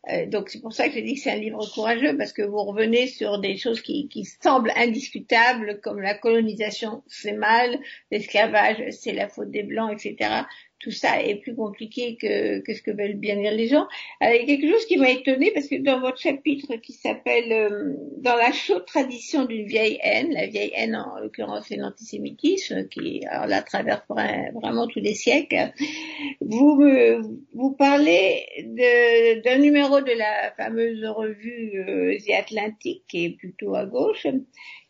[0.08, 2.42] Euh, donc c'est pour ça que je dis que c'est un livre courageux parce que
[2.42, 7.80] vous revenez sur des choses qui, qui semblent indiscutables comme la colonisation c'est mal,
[8.12, 10.42] l'esclavage c'est la faute des blancs, etc.
[10.78, 13.86] tout ça est plus compliqué que, ce que veulent bien dire les gens.
[14.20, 16.92] Alors, il y a quelque chose qui m'a étonnée parce que dans votre chapitre qui
[16.92, 21.76] s'appelle euh, Dans la chaude tradition d'une vieille haine, la vieille haine en l'occurrence c'est
[21.76, 25.72] l'antisémitisme qui alors là traverse vraiment tous les siècles,
[26.40, 26.82] vous
[27.54, 28.46] vous parlez
[29.42, 34.26] d'un numéro de la fameuse revue euh, The Atlantic qui est plutôt à gauche,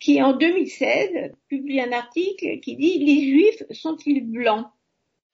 [0.00, 4.66] qui en 2016 publie un article qui dit les juifs sont-ils blancs?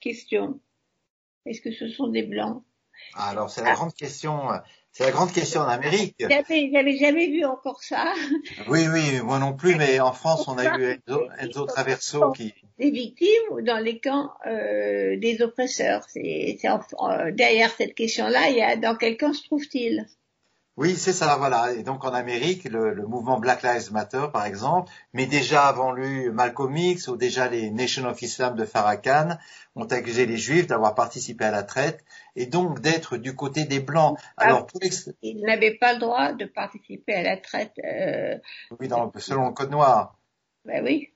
[0.03, 0.61] Question.
[1.47, 2.63] Est-ce que ce sont des blancs?
[3.15, 3.75] Ah, Alors c'est la ah.
[3.75, 4.49] grande question.
[4.93, 6.17] C'est la grande question en Amérique.
[6.21, 8.13] J'avais jamais vu encore ça.
[8.69, 11.01] Oui, oui, moi non plus, mais en France, on a eu
[11.39, 12.53] Enzo, Traverso qui.
[12.79, 16.05] Des victimes ou dans les camps euh, des oppresseurs?
[16.09, 20.07] C'est euh, derrière cette question-là, il y a dans quel camp se trouve-t-il?
[20.79, 21.75] Oui, c'est ça, voilà.
[21.75, 26.31] Et donc en Amérique, le, mouvement Black Lives Matter, par exemple, mais déjà avant lui
[26.31, 29.37] Malcolm X ou déjà les Nation of Islam de Farrakhan
[29.77, 32.03] ont accusé les Juifs d'avoir participé à la traite
[32.37, 34.19] et donc d'être du côté des Blancs.
[34.39, 34.67] Ah, Alors,
[35.21, 37.79] ils n'avaient pas le droit de participer à la traite.
[37.85, 38.39] Euh...
[38.81, 40.19] Oui, selon le code noir.
[40.65, 41.12] Ben oui.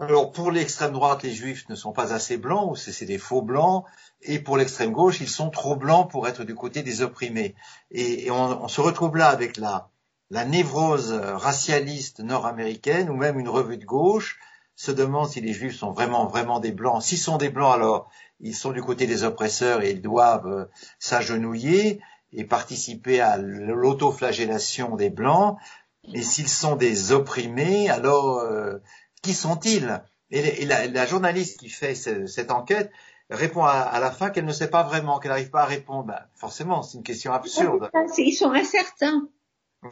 [0.00, 3.42] Alors pour l'extrême droite, les juifs ne sont pas assez blancs, ou c'est des faux
[3.42, 3.84] blancs,
[4.22, 7.56] et pour l'extrême gauche, ils sont trop blancs pour être du côté des opprimés.
[7.90, 9.90] Et, on, se retrouve là avec la,
[10.30, 14.38] névrose racialiste nord-américaine, ou même une revue de gauche,
[14.76, 17.02] se demande si les juifs sont vraiment vraiment des blancs.
[17.02, 18.08] S'ils sont des blancs, alors
[18.38, 20.64] ils sont du côté des oppresseurs et ils doivent euh,
[21.00, 22.00] s'agenouiller
[22.32, 25.58] et participer à l'autoflagellation des blancs.
[26.14, 28.78] Et s'ils sont des opprimés, alors euh,
[29.22, 30.02] qui sont-ils?
[30.30, 32.90] Et, la, journaliste qui fait cette enquête
[33.30, 36.04] répond à, la fin qu'elle ne sait pas vraiment, qu'elle n'arrive pas à répondre.
[36.04, 37.90] Ben, forcément, c'est une question absurde.
[38.18, 39.28] Ils sont incertains.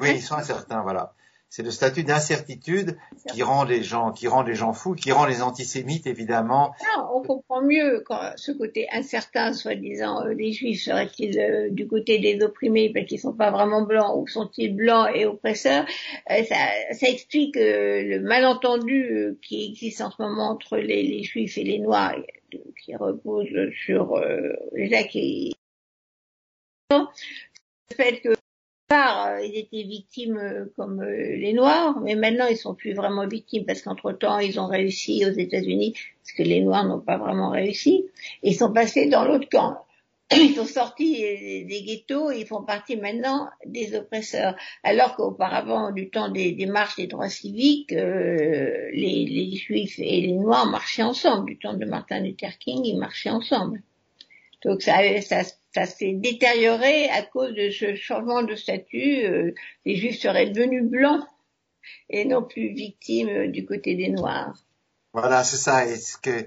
[0.00, 1.14] Oui, ils sont incertains, voilà
[1.48, 2.98] c'est le statut d'incertitude
[3.32, 6.74] qui rend les gens, qui rend les gens fous, qui rend les antisémites évidemment.
[6.94, 11.86] Ah, on comprend mieux quand ce côté incertain, soi-disant, euh, les juifs seraient-ils euh, du
[11.86, 15.86] côté des opprimés parce qu'ils sont pas vraiment blancs ou sont-ils blancs et oppresseurs
[16.30, 16.56] euh, ça,
[16.92, 21.78] ça, explique le malentendu qui existe en ce moment entre les, les juifs et les
[21.78, 22.16] noirs,
[22.84, 23.48] qui repose
[23.84, 24.20] sur
[24.74, 25.54] déjà qui
[26.90, 27.06] le
[27.94, 28.34] fait que
[28.88, 32.94] part, euh, ils étaient victimes euh, comme euh, les Noirs, mais maintenant ils sont plus
[32.94, 37.00] vraiment victimes parce qu'entre temps ils ont réussi aux États-Unis, parce que les Noirs n'ont
[37.00, 38.06] pas vraiment réussi.
[38.42, 39.78] Ils sont passés dans l'autre camp.
[40.32, 44.56] Ils sont sortis des ghettos et ils font partie maintenant des oppresseurs.
[44.82, 50.66] Alors qu'auparavant, du temps des, marches des droits civiques, les, les, Juifs et les Noirs
[50.66, 51.46] marchaient ensemble.
[51.50, 53.82] Du temps de Martin Luther King, ils marchaient ensemble.
[54.64, 55.44] Donc ça, ça,
[55.76, 59.26] ça s'est détérioré à cause de ce changement de statut.
[59.26, 59.52] Euh,
[59.84, 61.22] les Juifs seraient devenus blancs
[62.08, 64.56] et non plus victimes euh, du côté des Noirs.
[65.12, 65.84] Voilà, c'est ça.
[66.22, 66.46] Que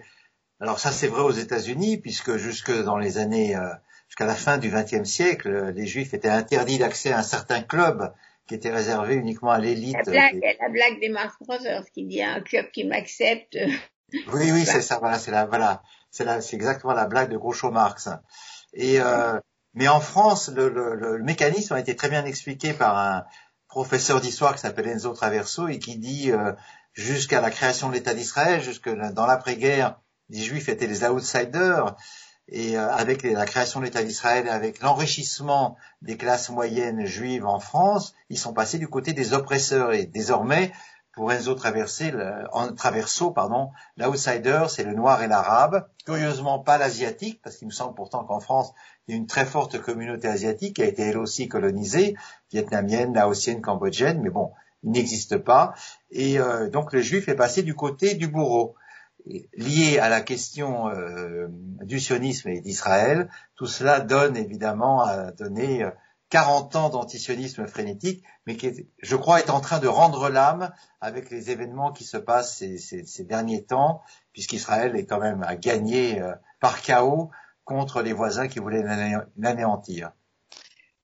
[0.59, 3.69] alors ça c'est vrai aux États-Unis puisque jusque dans les années euh,
[4.07, 8.11] jusqu'à la fin du XXe siècle, les Juifs étaient interdits d'accès à un certain club
[8.47, 9.95] qui était réservé uniquement à l'élite.
[10.07, 13.59] La blague, la blague des Marx Brothers qui dit un club qui m'accepte.
[14.33, 14.97] Oui, oui, c'est ça.
[14.97, 18.09] Voilà, c'est la, voilà, c'est la, c'est exactement la blague de Groucho Marx.
[18.73, 19.39] Et euh,
[19.73, 23.25] mais en France, le, le, le, mécanisme a été très bien expliqué par un
[23.67, 26.53] professeur d'histoire qui s'appelle Enzo Traverso et qui dit euh,
[26.93, 31.95] jusqu'à la création de l'État d'Israël, jusque dans l'après-guerre, les Juifs étaient les outsiders.
[32.51, 37.45] Et euh, avec la création de l'État d'Israël et avec l'enrichissement des classes moyennes juives
[37.45, 39.93] en France, ils sont passés du côté des oppresseurs.
[39.93, 40.71] Et désormais,
[41.19, 42.13] pour Enzo Traversé,
[42.53, 45.85] en Traverso, pardon, l'outsider, c'est le noir et l'arabe.
[46.05, 48.73] Curieusement, pas l'asiatique, parce qu'il me semble pourtant qu'en France,
[49.05, 52.15] il y a une très forte communauté asiatique qui a été elle aussi colonisée,
[52.53, 54.53] vietnamienne, laotienne, cambodgienne, mais bon,
[54.83, 55.73] il n'existe pas.
[56.09, 58.75] Et euh, donc le juif est passé du côté du bourreau.
[59.57, 61.47] lié à la question euh,
[61.83, 65.91] du sionisme et d'Israël, tout cela donne évidemment à donner euh,
[66.29, 71.29] 40 ans d'antisionisme frénétique, mais qui, je crois, est en train de rendre l'âme avec
[71.29, 76.33] les événements qui se passent ces, derniers temps, puisqu'Israël est quand même à gagner euh,
[76.59, 77.31] par chaos
[77.63, 78.83] contre les voisins qui voulaient
[79.37, 80.11] l'anéantir.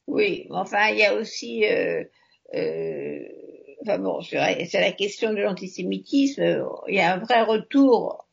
[0.08, 2.04] Oui, enfin, il y a aussi, euh,
[2.54, 3.20] euh,
[3.82, 8.25] enfin bon, sur la question de l'antisémitisme, il y a un vrai retour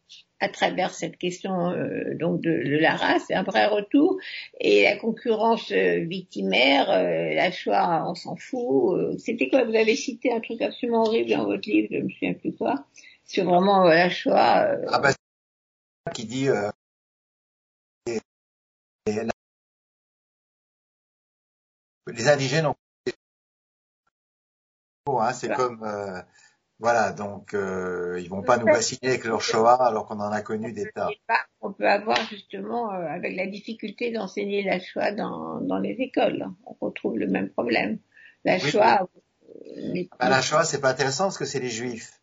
[0.42, 4.18] à travers cette question euh, donc de, la race, un vrai retour.
[4.58, 9.20] Et la concurrence euh, victimaire, euh, la choix, on s'en fout.
[9.20, 9.62] C'était quoi?
[9.62, 12.84] Vous avez cité un truc absolument horrible dans votre livre, je me souviens plus quoi.
[13.24, 14.66] C'est vraiment la choix.
[14.88, 15.12] Ah bah,
[16.12, 16.48] qui dit
[22.08, 22.74] les indigènes ont
[25.20, 25.86] hein, c'est comme
[26.82, 30.40] Voilà, donc euh, ils vont pas nous vacciner avec leur Shoah alors qu'on en a
[30.40, 31.10] connu des tas.
[31.60, 36.44] On peut avoir justement, euh, avec la difficulté d'enseigner la Shoah dans, dans les écoles,
[36.66, 38.00] on retrouve le même problème.
[38.44, 39.06] La Shoah.
[39.76, 42.20] Euh, bah, la Shoah, c'est pas intéressant parce que c'est les Juifs.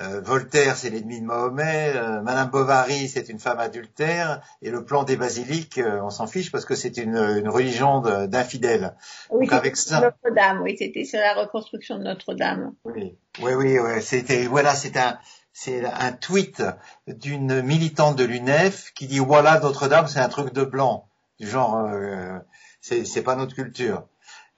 [0.00, 1.92] Euh, Voltaire, c'est l'ennemi de Mahomet.
[1.94, 4.40] Euh, Madame Bovary, c'est une femme adultère.
[4.60, 8.00] Et le plan des basiliques, euh, on s'en fiche parce que c'est une, une, religion
[8.00, 8.94] d'infidèles.
[9.30, 10.00] Oui, avec ça...
[10.00, 10.62] Notre-Dame.
[10.62, 12.74] Oui, c'était sur la reconstruction de Notre-Dame.
[12.84, 13.78] Oui, oui, oui.
[13.78, 14.02] oui.
[14.02, 15.18] C'était voilà, c'est un
[15.52, 16.64] c'est un tweet
[17.06, 21.06] d'une militante de l'UNEF qui dit voilà Notre-Dame, c'est un truc de blanc,
[21.38, 22.38] du genre euh,
[22.80, 24.08] c'est pas notre culture.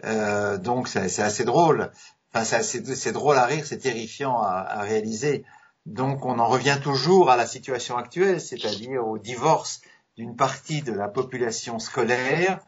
[0.05, 1.91] Euh, donc c'est assez drôle.
[2.37, 5.45] Enfin, c'est drôle à rire, c'est terrifiant à, réaliser.
[5.87, 9.81] Donc on en revient toujours à la situation actuelle, c'est-à-dire au divorce
[10.17, 12.61] d'une partie de la population scolaire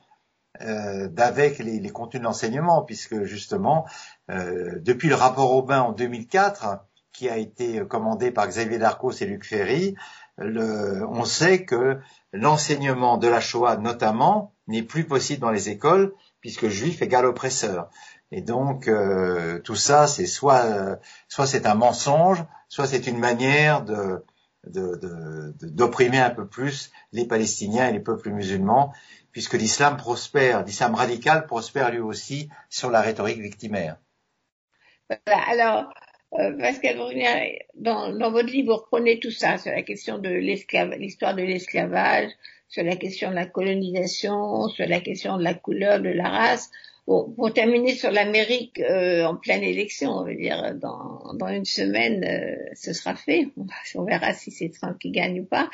[0.63, 3.87] euh, d'avec les, les, contenus de l'enseignement, puisque justement,
[4.31, 9.27] euh, depuis le rapport Aubin en 2004, qui a été commandé par Xavier Darcos et
[9.27, 9.95] Luc Ferry,
[10.39, 11.99] le, on sait que
[12.33, 17.91] l'enseignement de la Shoah notamment n'est plus possible dans les écoles, puisque juif égale oppresseur.
[18.31, 20.99] Et donc euh, tout ça, c'est soit
[21.29, 24.25] soit c'est un mensonge, soit c'est une manière de
[24.65, 28.93] d'opprimer un peu plus les Palestiniens et les peuples musulmans,
[29.33, 33.97] puisque l'islam prospère, l'islam radical prospère lui aussi sur la rhétorique victimaire.
[35.27, 35.91] Alors,
[36.39, 36.99] euh, Pascal
[37.75, 42.31] dans, dans votre livre, vous reprenez tout ça sur la question de l'histoire de l'esclavage,
[42.69, 46.71] sur la question de la colonisation, sur la question de la couleur, de la race.
[47.09, 51.65] Bon, pour terminer sur l'Amérique euh, en pleine élection, on veut dire dans, dans une
[51.65, 53.49] semaine, euh, ce sera fait.
[53.95, 55.71] On verra si c'est Trump qui gagne ou pas.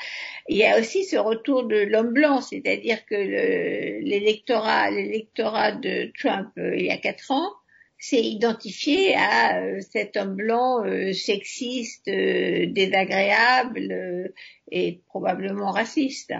[0.49, 6.51] Il y a aussi ce retour de l'homme blanc, c'est-à-dire que l'électorat, l'électorat de Trump
[6.57, 7.51] euh, il y a quatre ans,
[7.99, 14.33] s'est identifié à cet homme blanc sexiste, désagréable
[14.71, 16.33] et probablement raciste.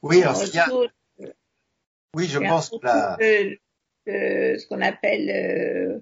[0.00, 0.66] Oui, alors, il y a...
[2.14, 3.18] Oui, je pense que la
[4.08, 5.98] euh, ce qu'on appelle euh,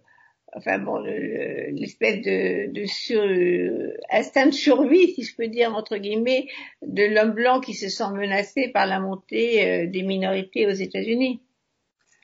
[0.57, 6.48] enfin bon l'espèce de, de euh, instinct de survie si je peux dire entre guillemets
[6.82, 11.42] de l'homme blanc qui se sent menacé par la montée des minorités aux États-Unis.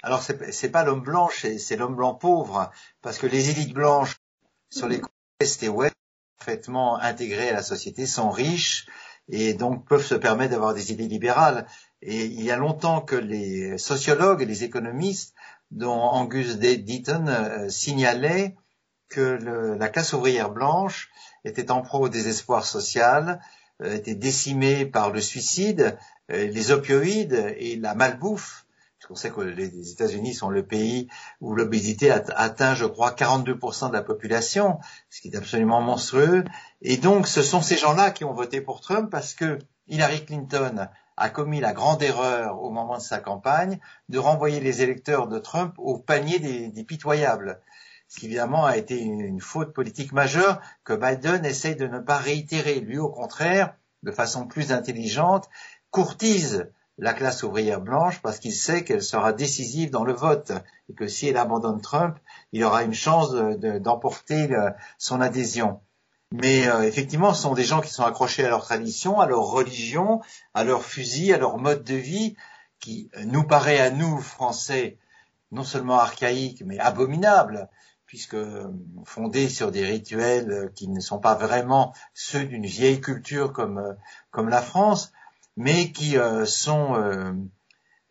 [0.02, 2.70] Alors c'est pas l'homme blanc c'est l'homme blanc pauvre
[3.02, 4.16] parce que les élites blanches
[4.70, 5.94] sur les côtes est et ouest
[6.38, 8.86] parfaitement intégrées à la société sont riches
[9.28, 11.66] et donc peuvent se permettre d'avoir des idées libérales.
[12.02, 15.34] Et il y a longtemps que les sociologues et les économistes
[15.70, 18.56] dont Angus Deaton euh, signalait
[19.08, 19.38] que
[19.78, 21.10] la classe ouvrière blanche
[21.44, 23.40] était en proie au désespoir social,
[23.82, 25.96] euh, était décimée par le suicide,
[26.30, 28.66] euh, les opioïdes et la malbouffe.
[29.08, 31.08] On sait que les États-Unis sont le pays
[31.40, 36.42] où l'obésité atteint, je crois, 42% de la population, ce qui est absolument monstrueux.
[36.82, 40.88] Et donc, ce sont ces gens-là qui ont voté pour Trump parce que Hillary Clinton
[41.16, 45.38] a commis la grande erreur au moment de sa campagne de renvoyer les électeurs de
[45.38, 47.60] Trump au panier des, pitoyables.
[48.08, 52.18] Ce qui évidemment a été une, faute politique majeure que Biden essaye de ne pas
[52.18, 52.80] réitérer.
[52.80, 55.48] Lui, au contraire, de façon plus intelligente,
[55.90, 60.52] courtise la classe ouvrière blanche parce qu'il sait qu'elle sera décisive dans le vote
[60.88, 62.16] et que si elle abandonne Trump,
[62.52, 64.48] il aura une chance d'emporter
[64.98, 65.80] son adhésion.
[66.32, 69.44] Mais euh, effectivement, ce sont des gens qui sont accrochés à leur tradition, à leur
[69.44, 70.20] religion,
[70.54, 72.36] à leur fusil, à leur mode de vie,
[72.80, 74.98] qui euh, nous paraît à nous, Français,
[75.52, 77.68] non seulement archaïque, mais abominable,
[78.06, 78.68] puisque euh,
[79.04, 83.96] fondé sur des rituels qui ne sont pas vraiment ceux d'une vieille culture comme,
[84.32, 85.12] comme la France,
[85.56, 87.48] mais qui sont,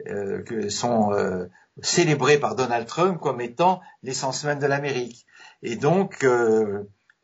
[0.03, 1.47] que sont
[1.83, 5.27] célébrés par Donald Trump comme étant l'essence même de l'Amérique.
[5.61, 6.25] Et donc,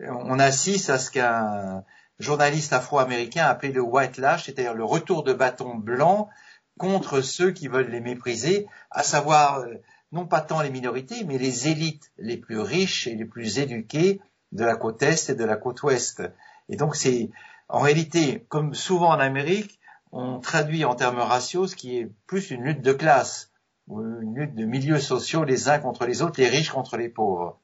[0.07, 1.83] on assiste à ce qu'un
[2.19, 6.29] journaliste afro-américain a appelé le white lash, c'est-à-dire le retour de bâton blanc
[6.77, 9.75] contre ceux qui veulent les mépriser, à savoir euh,
[10.11, 14.21] non pas tant les minorités, mais les élites les plus riches et les plus éduquées
[14.51, 16.23] de la côte est et de la côte ouest.
[16.69, 17.29] Et donc c'est
[17.69, 19.79] en réalité, comme souvent en Amérique,
[20.11, 23.51] on traduit en termes raciaux ce qui est plus une lutte de classe,
[23.87, 27.09] ou une lutte de milieux sociaux les uns contre les autres, les riches contre les
[27.09, 27.60] pauvres.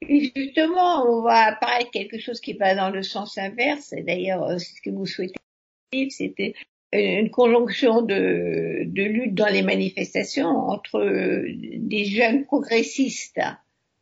[0.00, 4.80] Justement, on va apparaître quelque chose qui va dans le sens inverse, d'ailleurs, euh, ce
[4.80, 5.34] que vous souhaitez,
[6.10, 6.54] c'était
[6.92, 13.40] une conjonction de, de lutte dans les manifestations entre euh, des jeunes progressistes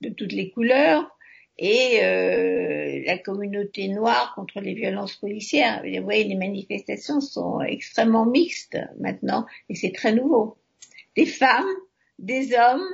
[0.03, 1.11] de toutes les couleurs
[1.59, 5.82] et euh, la communauté noire contre les violences policières.
[5.82, 10.59] Vous voyez, les manifestations sont extrêmement mixtes maintenant et c'est très nouveau.
[11.16, 11.64] Des femmes,
[12.18, 12.86] des hommes,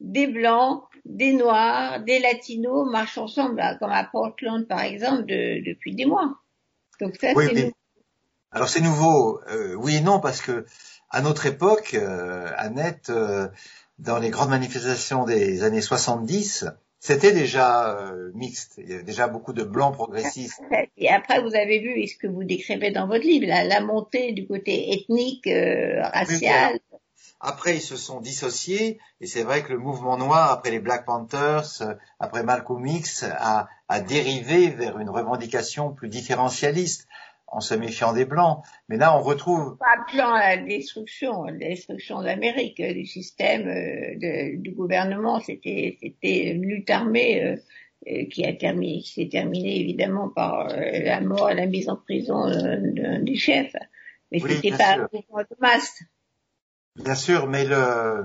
[0.00, 6.06] des blancs, des Noirs, des Latinos marchent ensemble, comme à Portland par exemple, depuis des
[6.06, 6.36] mois.
[7.00, 7.72] Donc ça, c'est
[8.50, 10.66] Alors c'est nouveau, euh, oui et non, parce que
[11.10, 13.48] à notre époque, euh, Annette, euh,
[13.98, 16.66] dans les grandes manifestations des années 70,
[17.00, 18.74] c'était déjà euh, mixte.
[18.78, 20.60] Il y avait déjà beaucoup de blancs progressistes.
[20.96, 24.46] Et après, vous avez vu, ce que vous décrivez dans votre livre, la, montée du
[24.46, 26.78] côté ethnique, euh, racial.
[27.40, 31.06] Après, ils se sont dissociés, et c'est vrai que le mouvement noir, après les Black
[31.06, 37.06] Panthers, euh, après Malcolm X, a, a dérivé vers une revendication plus différentialiste
[37.50, 38.62] en se méfiant des blancs.
[38.88, 44.56] Mais là, on retrouve appelant à la destruction, la destruction de l'Amérique, du système euh,
[44.56, 45.40] du gouvernement.
[45.40, 47.56] C'était une lutte armée euh,
[48.08, 51.96] euh, qui a terminé, qui s'est terminée évidemment par la mort et la mise en
[51.96, 52.46] prison
[53.22, 53.74] du chef.
[54.30, 56.02] Mais c'était pas un mouvement de masse.
[56.98, 58.24] Bien sûr, mais le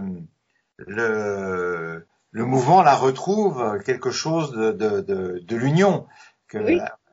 [0.78, 6.08] le le mouvement la retrouve quelque chose de de, de, de l'union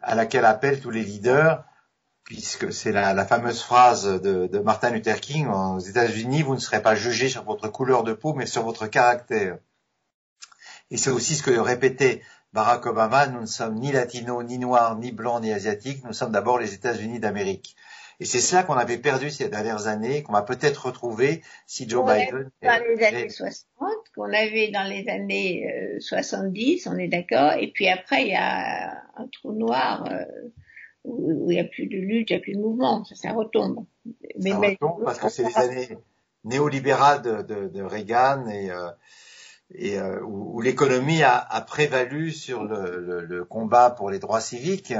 [0.02, 1.64] à laquelle appellent tous les leaders
[2.30, 6.94] puisque c'est la, fameuse phrase de, Martin Luther King aux États-Unis, vous ne serez pas
[6.94, 9.58] jugé sur votre couleur de peau, mais sur votre caractère.
[10.92, 14.96] Et c'est aussi ce que répétait Barack Obama, nous ne sommes ni latinos, ni noirs,
[14.96, 17.74] ni blancs, ni asiatiques, nous sommes d'abord les États-Unis d'Amérique.
[18.20, 22.04] Et c'est ça qu'on avait perdu ces dernières années, qu'on va peut-être retrouver si Joe
[22.04, 22.50] Biden...
[22.62, 23.64] Dans les années 60,
[24.14, 28.36] qu'on avait dans les années 70, euh, on est d'accord, et puis après il y
[28.36, 30.06] a un trou noir...
[30.10, 30.24] Euh,
[31.04, 33.32] où il n'y a plus de lutte, il n'y a plus de mouvement, ça, ça
[33.32, 33.86] retombe.
[34.38, 35.98] Mais, ça retombe parce que c'est les années
[36.44, 38.90] néolibérales de, de, de Reagan et, euh,
[39.74, 44.40] et euh, où, l'économie a, a, prévalu sur le, le, le, combat pour les droits
[44.40, 44.92] civiques,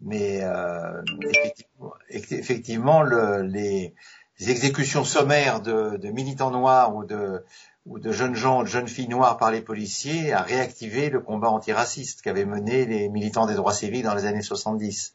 [0.00, 3.94] mais euh, effectivement, effectivement le, les,
[4.38, 7.44] les, exécutions sommaires de, de, militants noirs ou de
[7.86, 11.50] ou de jeunes gens, de jeunes filles noires par les policiers a réactivé le combat
[11.50, 15.14] antiraciste qu'avaient mené les militants des droits civiques dans les années 70.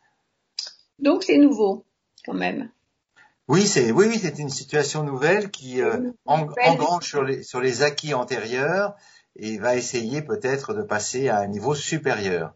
[0.99, 1.85] Donc c'est nouveau
[2.25, 2.69] quand même.
[3.47, 7.81] Oui, c'est oui, oui, c'est une situation nouvelle qui euh, engrange sur les sur les
[7.81, 8.95] acquis antérieurs
[9.35, 12.53] et va essayer peut-être de passer à un niveau supérieur.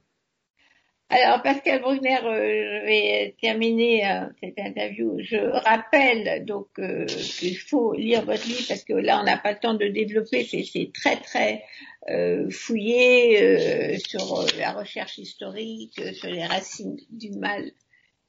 [1.10, 5.18] Alors Pascal Brugner, euh, je vais terminer euh, cette interview.
[5.20, 9.52] Je rappelle donc euh, qu'il faut lire votre livre parce que là on n'a pas
[9.52, 10.44] le temps de développer.
[10.46, 11.64] C'est très très
[12.52, 17.72] fouillé sur la recherche historique, sur les racines du mal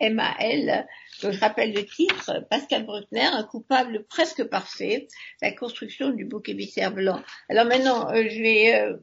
[0.00, 0.86] MAL.
[1.22, 5.08] Donc, je rappelle le titre, Pascal Bruckner, un coupable presque parfait,
[5.40, 7.22] la construction du bouc émissaire blanc.
[7.48, 8.96] Alors maintenant, euh, je vais euh,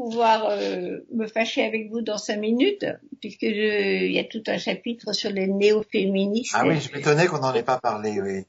[0.00, 2.86] pouvoir euh, me fâcher avec vous dans cinq minutes,
[3.20, 6.54] puisque il y a tout un chapitre sur les néo-féministes.
[6.54, 8.44] Ah oui, je m'étonnais qu'on n'en ait pas parlé, oui.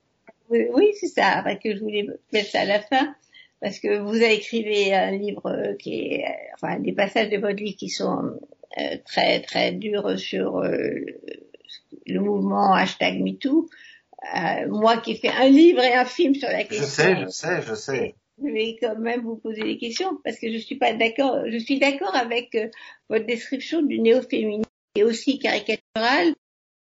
[0.49, 3.16] Oui, c'est ça, que je voulais mettre ça à la fin
[3.62, 6.26] parce que vous avez écrit un livre qui est,
[6.56, 8.39] enfin, des passages de votre livre qui sont
[9.06, 10.62] très très durs sur
[12.06, 13.70] le mouvement hashtag MeToo,
[14.36, 16.86] euh, moi qui fais un livre et un film sur la question.
[16.86, 18.16] Je sais, je sais, je sais.
[18.44, 21.44] Je vais quand même vous poser des questions parce que je suis pas d'accord.
[21.48, 22.70] Je suis d'accord avec euh,
[23.10, 26.34] votre description du néo-féminisme et aussi caricatural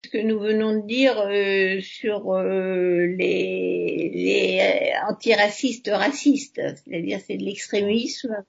[0.06, 7.36] ce que nous venons de dire euh, sur euh, les, les antiracistes racistes, c'est-à-dire c'est
[7.36, 8.44] de l'extrémisme,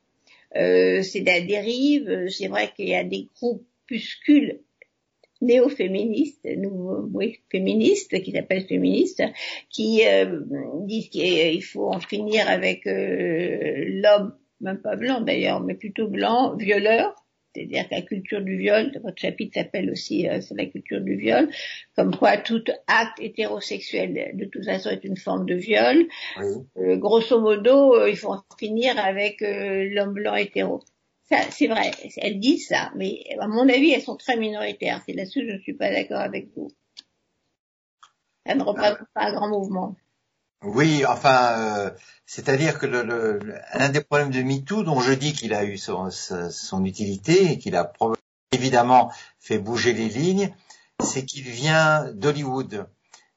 [0.55, 2.29] c'est de la dérive.
[2.29, 4.61] C'est vrai qu'il y a des groupuscules
[5.41, 6.47] néo-féministes,
[7.13, 9.23] oui, féministes, qui s'appellent féministes,
[9.71, 10.41] qui euh,
[10.87, 16.57] disent qu'il faut en finir avec euh, l'homme, même pas blanc d'ailleurs, mais plutôt blanc,
[16.57, 17.15] violeur,
[17.55, 21.49] c'est-à-dire que la culture du viol, votre chapitre s'appelle aussi euh, la culture du viol,
[21.97, 26.07] comme quoi tout acte hétérosexuel de toute façon est une forme de viol.
[26.77, 30.81] grosso modo, il faut en finir avec l'homme blanc hétéro
[31.51, 35.01] c'est vrai, elles disent ça, mais à mon avis, elles sont très minoritaires.
[35.07, 36.71] C'est là-dessus que je ne suis pas d'accord avec vous.
[38.45, 39.97] Elles ne représentent pas un grand mouvement.
[40.63, 41.91] Oui, enfin, euh,
[42.27, 43.39] c'est-à-dire que le,
[43.75, 47.59] l'un des problèmes de MeToo, dont je dis qu'il a eu son, son utilité et
[47.59, 47.93] qu'il a
[48.53, 50.55] évidemment fait bouger les lignes,
[51.03, 52.87] c'est qu'il vient d'Hollywood.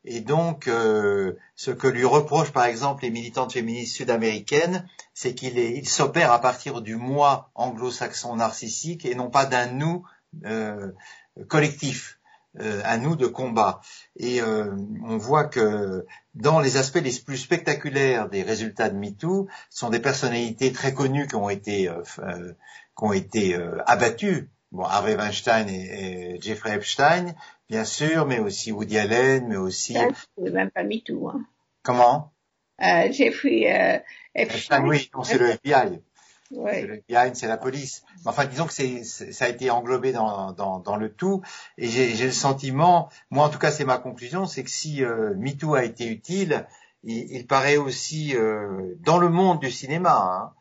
[0.05, 5.57] Et donc, euh, ce que lui reprochent par exemple les militantes féministes sud-américaines, c'est qu'il
[5.57, 10.05] il s'opère à partir du moi anglo-saxon narcissique et non pas d'un nous
[10.45, 10.91] euh,
[11.47, 12.19] collectif,
[12.59, 13.79] euh, un nous de combat.
[14.17, 19.89] Et on voit que dans les aspects les plus spectaculaires des résultats de MeToo, sont
[19.89, 26.39] des personnalités très connues qui ont été, qui ont été abattues bon, Harvey Weinstein et,
[26.41, 27.33] Jeffrey Epstein,
[27.73, 29.97] bien sûr, mais aussi Woody Allen, mais aussi...
[30.37, 31.27] C'est même pas MeToo.
[31.27, 31.43] Hein.
[31.81, 32.31] Comment?
[32.83, 33.97] Euh, Jeffrey euh,
[34.35, 34.85] Epstein.
[34.85, 35.99] oui, c'est le FBI.
[36.51, 36.83] Ouais.
[36.83, 38.03] Le FBI, c'est la police.
[38.25, 41.41] Enfin, disons que c'est, ça a été englobé dans, dans, dans le tout.
[41.79, 45.03] Et j'ai, j'ai le sentiment, moi en tout cas, c'est ma conclusion, c'est que si
[45.03, 46.67] euh, MeToo a été utile,
[47.03, 50.53] il, il paraît aussi euh, dans le monde du cinéma, hein,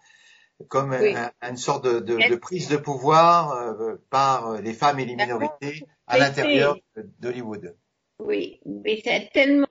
[0.68, 5.16] comme une sorte de, de, de, prise de pouvoir euh, par les femmes et les
[5.16, 6.78] minorités à l'intérieur
[7.20, 7.76] d'Hollywood.
[8.18, 9.66] Oui, mais c'est tellement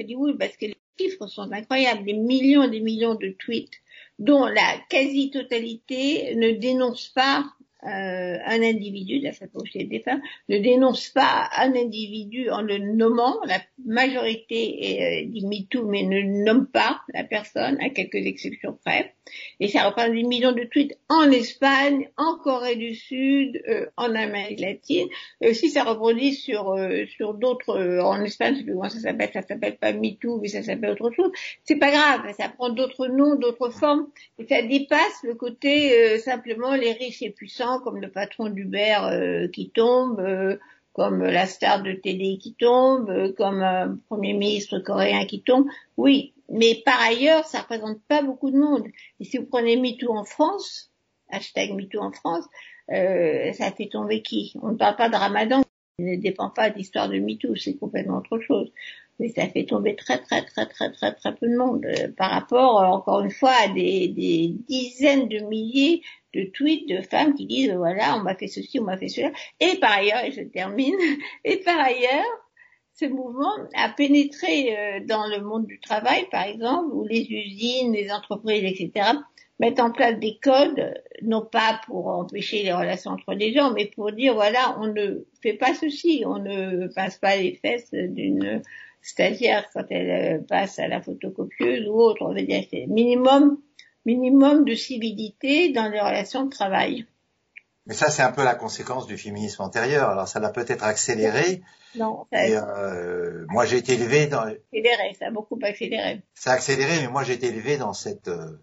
[0.00, 3.80] Hollywood parce que les chiffres sont incroyables, des millions et des millions de tweets
[4.18, 7.44] dont la quasi-totalité ne dénonce pas
[7.84, 12.62] euh, un individu, là ça peut aussi des femmes, ne dénonce pas un individu en
[12.62, 13.36] le nommant.
[13.44, 18.78] La majorité est, euh, dit MeToo mais ne nomme pas la personne, à quelques exceptions
[18.84, 19.14] près.
[19.60, 24.14] Et ça représente des millions de tweets en Espagne, en Corée du Sud, euh, en
[24.14, 25.08] Amérique latine.
[25.40, 28.88] Et aussi ça reproduit sur euh, sur d'autres, euh, en Espagne, je sais plus comment
[28.88, 31.30] ça s'appelle, ça s'appelle pas MeToo mais ça s'appelle autre chose.
[31.64, 34.08] C'est pas grave, ça prend d'autres noms, d'autres formes.
[34.38, 39.48] Et ça dépasse le côté simplement les riches et puissants comme le patron d'Uber euh,
[39.48, 40.56] qui tombe, euh,
[40.94, 45.66] comme la star de télé qui tombe, euh, comme un premier ministre coréen qui tombe.
[45.98, 48.86] Oui, mais par ailleurs, ça représente pas beaucoup de monde.
[49.20, 50.90] Et si vous prenez MeToo en France,
[51.30, 52.44] hashtag MeToo en France,
[52.88, 54.54] ça fait tomber qui?
[54.62, 55.62] On ne parle pas de Ramadan,
[55.98, 58.72] il ne dépend pas de l'histoire de MeToo, c'est complètement autre chose
[59.18, 62.30] mais ça fait tomber très très très très très très peu de monde euh, par
[62.30, 66.02] rapport euh, encore une fois à des, des, dizaines de milliers
[66.34, 69.30] de tweets de femmes qui disent voilà on m'a fait ceci on m'a fait cela.
[69.60, 70.96] Et par ailleurs et je termine
[71.44, 72.24] et par ailleurs
[72.94, 77.92] ce mouvement a pénétré euh, dans le monde du travail par exemple où les usines
[77.92, 79.12] les entreprises etc
[79.60, 83.86] mettent en place des codes, non pas pour empêcher les relations entre les gens, mais
[83.86, 88.62] pour dire voilà, on ne fait pas ceci, on ne passe pas les fesses d'une
[89.04, 92.22] stagiaire quand elle euh, passe à la photocopieuse ou autre.
[92.22, 93.58] On veut dire minimum,
[94.04, 97.06] minimum de civilité dans les relations de travail.
[97.86, 100.08] Mais ça, c'est un peu la conséquence du féminisme antérieur.
[100.08, 101.62] Alors, ça l'a peut-être accéléré.
[101.96, 102.26] Non.
[102.32, 104.40] Ça euh, moi, j'ai été élevé dans.
[104.40, 106.22] Accéléré, ça a beaucoup accéléré.
[106.32, 108.58] Ça a accéléré, mais moi, j'ai été élevé dans cette euh,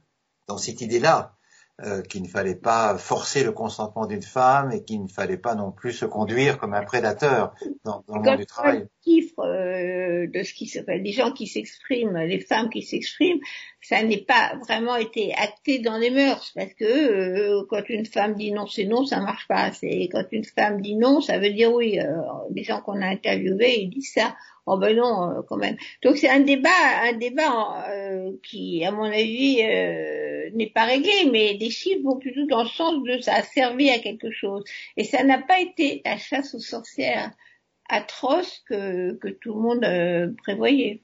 [0.48, 1.36] dans cette idée-là.
[1.84, 5.56] Euh, qu'il ne fallait pas forcer le consentement d'une femme et qu'il ne fallait pas
[5.56, 7.56] non plus se conduire comme un prédateur
[7.86, 8.86] dans, dans le monde du travail.
[9.04, 13.40] Chiffre euh, de ce qui s'appelle les gens qui s'expriment, les femmes qui s'expriment,
[13.82, 18.36] ça n'est pas vraiment été acté dans les mœurs parce que euh, quand une femme
[18.36, 21.52] dit non c'est non ça marche pas c'est quand une femme dit non ça veut
[21.52, 21.98] dire oui
[22.54, 24.36] les gens qu'on a interviewés ils disent ça.
[24.68, 25.78] Oh ben non quand même.
[26.04, 26.70] Donc c'est un débat
[27.06, 27.88] un débat
[28.44, 29.64] qui à mon avis
[30.54, 33.90] n'est pas réglé, mais les chiffres vont plutôt dans le sens de ça a servi
[33.90, 34.64] à quelque chose.
[34.98, 37.32] Et ça n'a pas été la chasse aux sorcières
[37.92, 41.04] atroce que, que tout le monde euh, prévoyait.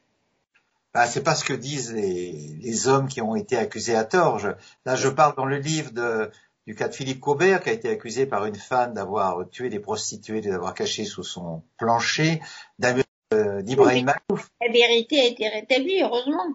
[0.93, 2.31] Bah, c'est pas ce que disent les,
[2.61, 4.39] les, hommes qui ont été accusés à tort.
[4.85, 6.31] là, je parle dans le livre de,
[6.65, 9.79] du cas de Philippe Cobert, qui a été accusé par une femme d'avoir tué des
[9.79, 12.41] prostituées, de l'avoir caché sous son plancher,
[12.79, 14.49] d'Ibrahim Malouf.
[14.61, 16.47] La vérité a été rétablie, heureusement.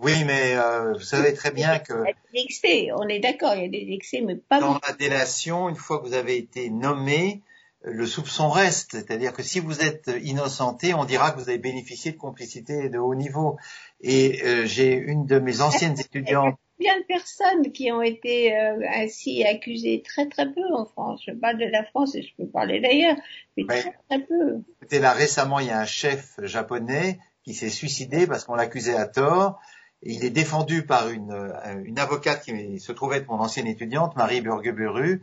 [0.00, 1.92] Oui, mais euh, vous savez très bien que...
[1.92, 4.60] Il y a des excès, on est d'accord, il y a des excès, mais pas...
[4.60, 7.42] Dans la délation, une fois que vous avez été nommé,
[7.82, 8.92] le soupçon reste.
[8.92, 12.98] C'est-à-dire que si vous êtes innocenté, on dira que vous avez bénéficié de complicité de
[12.98, 13.56] haut niveau.
[14.00, 16.54] Et euh, j'ai une de mes anciennes étudiantes...
[16.80, 20.62] Il y a plein de personnes qui ont été euh, ainsi accusées très très peu
[20.74, 21.22] en France?
[21.26, 23.16] Je parle de la France et je peux parler d'ailleurs,
[23.56, 24.62] mais très très peu.
[24.76, 28.94] Écoutez, là récemment, il y a un chef japonais qui s'est suicidé parce qu'on l'accusait
[28.94, 29.58] à tort
[30.02, 34.16] il est défendu par une, euh, une, avocate qui se trouvait être mon ancienne étudiante,
[34.16, 35.22] Marie Burgeburu,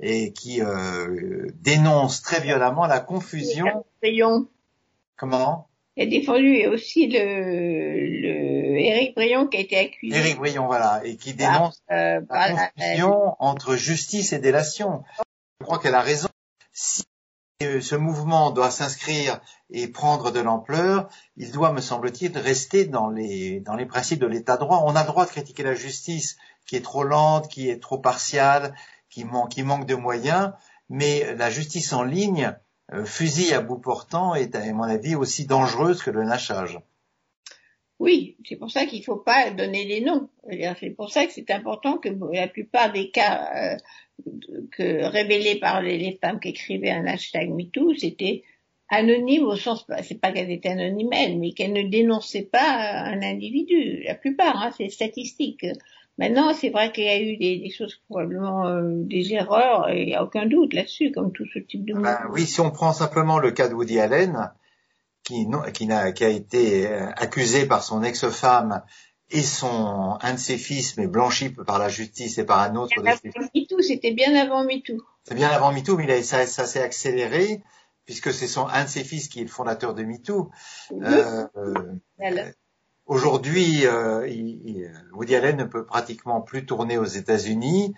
[0.00, 3.84] et qui euh, dénonce très violemment la confusion.
[5.16, 5.68] Comment?
[5.96, 10.14] Il a défendu aussi le, le Éric Brion qui a été accusé.
[10.14, 15.04] Éric Brion, voilà, et qui dénonce euh, la confusion entre justice et délation.
[15.60, 16.28] Je crois qu'elle a raison.
[16.72, 17.04] Si
[17.60, 19.40] ce mouvement doit s'inscrire
[19.70, 24.82] et prendre de l'ampleur, il doit, me semble-t-il, rester dans les, principes de l'état droit.
[24.84, 26.36] On a le droit de critiquer la justice
[26.66, 28.74] qui est trop lente, qui est trop partiale,
[29.08, 30.52] qui, qui manque de moyens,
[30.90, 32.54] mais la justice en ligne,
[32.92, 36.78] euh, fusil à bout portant, est, à mon avis, aussi dangereuse que le lynchage.
[37.98, 40.28] Oui, c'est pour ça qu'il ne faut pas donner les noms.
[40.78, 43.76] C'est pour ça que c'est important que la plupart des cas euh,
[44.72, 48.42] que révélés par les, femmes qui écrivaient un hashtag MeToo, c'était
[48.88, 54.02] anonyme au sens, c'est pas qu'elles étaient anonymes mais qu'elles ne dénonçaient pas un individu.
[54.04, 55.66] La plupart, hein, c'est statistique.
[56.18, 60.06] Maintenant, c'est vrai qu'il y a eu des, choses probablement euh, des erreurs, et il
[60.06, 62.92] n'y a aucun doute là-dessus, comme tout ce type de ben, Oui, si on prend
[62.94, 64.50] simplement le cas de Woody Allen,
[65.22, 68.82] qui, qui, a, qui a été euh, accusé par son ex-femme
[69.30, 73.00] et son un de ses fils, mais blanchi par la justice et par un autre
[73.00, 74.98] de ses MeToo, c'était bien avant MeToo.
[75.24, 77.62] C'est bien avant MeToo, mais ça, ça s'est accéléré
[78.04, 80.50] puisque c'est son un de ses fils qui est le fondateur de MeToo.
[80.92, 81.46] Euh,
[83.06, 84.26] Aujourd'hui, euh,
[85.12, 87.94] Woody Allen ne peut pratiquement plus tourner aux États-Unis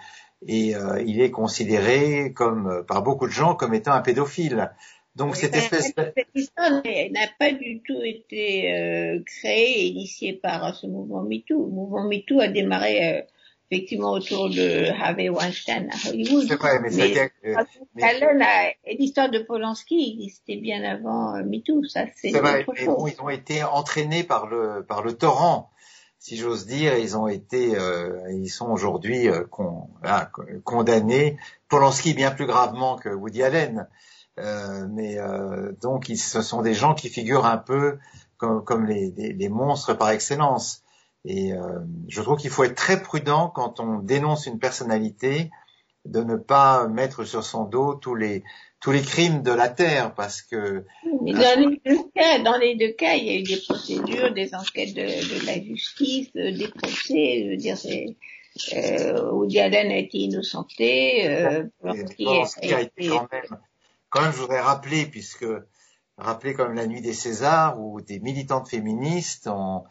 [0.46, 4.70] et euh, il est considéré comme par beaucoup de gens comme étant un pédophile.
[5.18, 10.74] Donc cette espèce cette histoire n'a pas du tout été euh, créée et initiée par
[10.74, 11.66] ce mouvement MeToo.
[11.66, 13.22] Le mouvement MeToo a démarré euh,
[13.70, 16.46] effectivement autour de Harvey Weinstein à Hollywood.
[16.48, 17.30] C'est vrai, mais, mais,
[17.96, 21.84] mais l'histoire de Polanski existait bien avant euh, MeToo.
[21.84, 22.64] Ça, c'est vrai.
[22.68, 25.70] Mais bon, ils ont été entraînés par le par le torrent
[26.18, 29.88] si j'ose dire, ils ont été, euh, ils sont aujourd'hui euh, con,
[30.64, 31.38] condamnés.
[31.68, 33.88] Polanski bien plus gravement que Woody Allen,
[34.88, 37.98] mais euh, donc ils, ce sont des gens qui figurent un peu
[38.36, 40.82] comme, comme les, les, les, monstres par excellence.
[41.24, 45.50] Et euh, je trouve qu'il faut être très prudent quand on dénonce une personnalité,
[46.04, 48.42] de ne pas mettre sur son dos tous les
[48.80, 50.84] tous les crimes de la terre, parce que
[51.22, 54.32] mais dans les deux cas, dans les deux cas, il y a eu des procédures,
[54.32, 57.42] des enquêtes de, de la justice, des procès.
[57.44, 58.16] Je veux dire, c'est
[58.72, 61.28] euh, Woody Allen a été innocenté.
[61.28, 62.26] Euh, Polanski
[62.72, 63.58] a, a, été quand même
[64.10, 65.46] quand même, je voudrais rappeler, puisque
[66.16, 69.84] rappeler comme la nuit des Césars, où des militantes féministes ont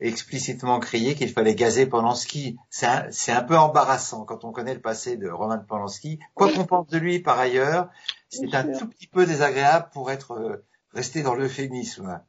[0.00, 2.56] explicitement crié qu'il fallait gazer Polanski.
[2.70, 6.18] C'est un, un, peu embarrassant quand on connaît le passé de Roman Polanski.
[6.34, 7.88] Quoi qu'on pense de lui par ailleurs,
[8.28, 12.20] c'est un tout petit peu désagréable pour être euh, resté dans l'euphémisme.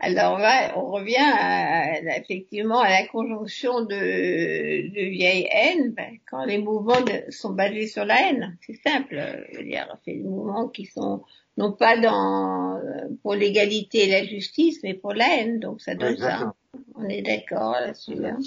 [0.00, 6.44] Alors là, on revient à, effectivement à la conjonction de, de vieille haine, ben, quand
[6.44, 8.58] les mouvements sont basés sur la haine.
[8.66, 9.44] C'est simple.
[9.52, 11.22] Je veux dire, c'est des mouvements qui sont
[11.56, 12.80] non pas dans
[13.22, 15.60] pour l'égalité et la justice, mais pour la haine.
[15.60, 16.54] Donc ça donne ça.
[16.96, 18.24] On est d'accord là-dessus.
[18.24, 18.38] Hein.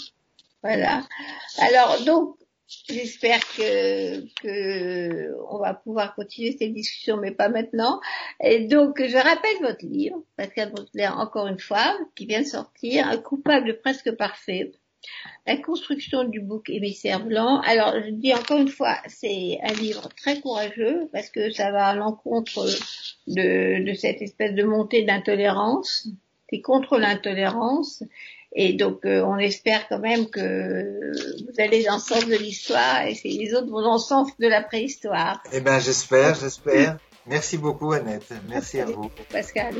[0.62, 1.04] Voilà.
[1.60, 2.36] Alors donc
[2.68, 8.02] J'espère que, que on va pouvoir continuer cette discussion, mais pas maintenant.
[8.44, 13.08] Et donc, je rappelle votre livre, Pascal Baudelaire, encore une fois, qui vient de sortir,
[13.08, 14.74] Un coupable presque parfait.
[15.46, 17.62] La construction du bouc émissaire blanc.
[17.62, 21.88] Alors, je dis encore une fois, c'est un livre très courageux parce que ça va
[21.88, 22.66] à l'encontre
[23.28, 26.10] de, de cette espèce de montée d'intolérance.
[26.50, 28.04] C'est contre l'intolérance
[28.54, 31.12] et donc, euh, on espère quand même que
[31.44, 34.30] vous allez dans le sens de l'histoire et que les autres vont dans le sens
[34.40, 35.44] de la préhistoire.
[35.52, 36.98] Eh ben, j'espère, j'espère.
[37.26, 38.32] Merci beaucoup, Annette.
[38.48, 39.12] Merci à vous.
[39.32, 39.76] Pascal.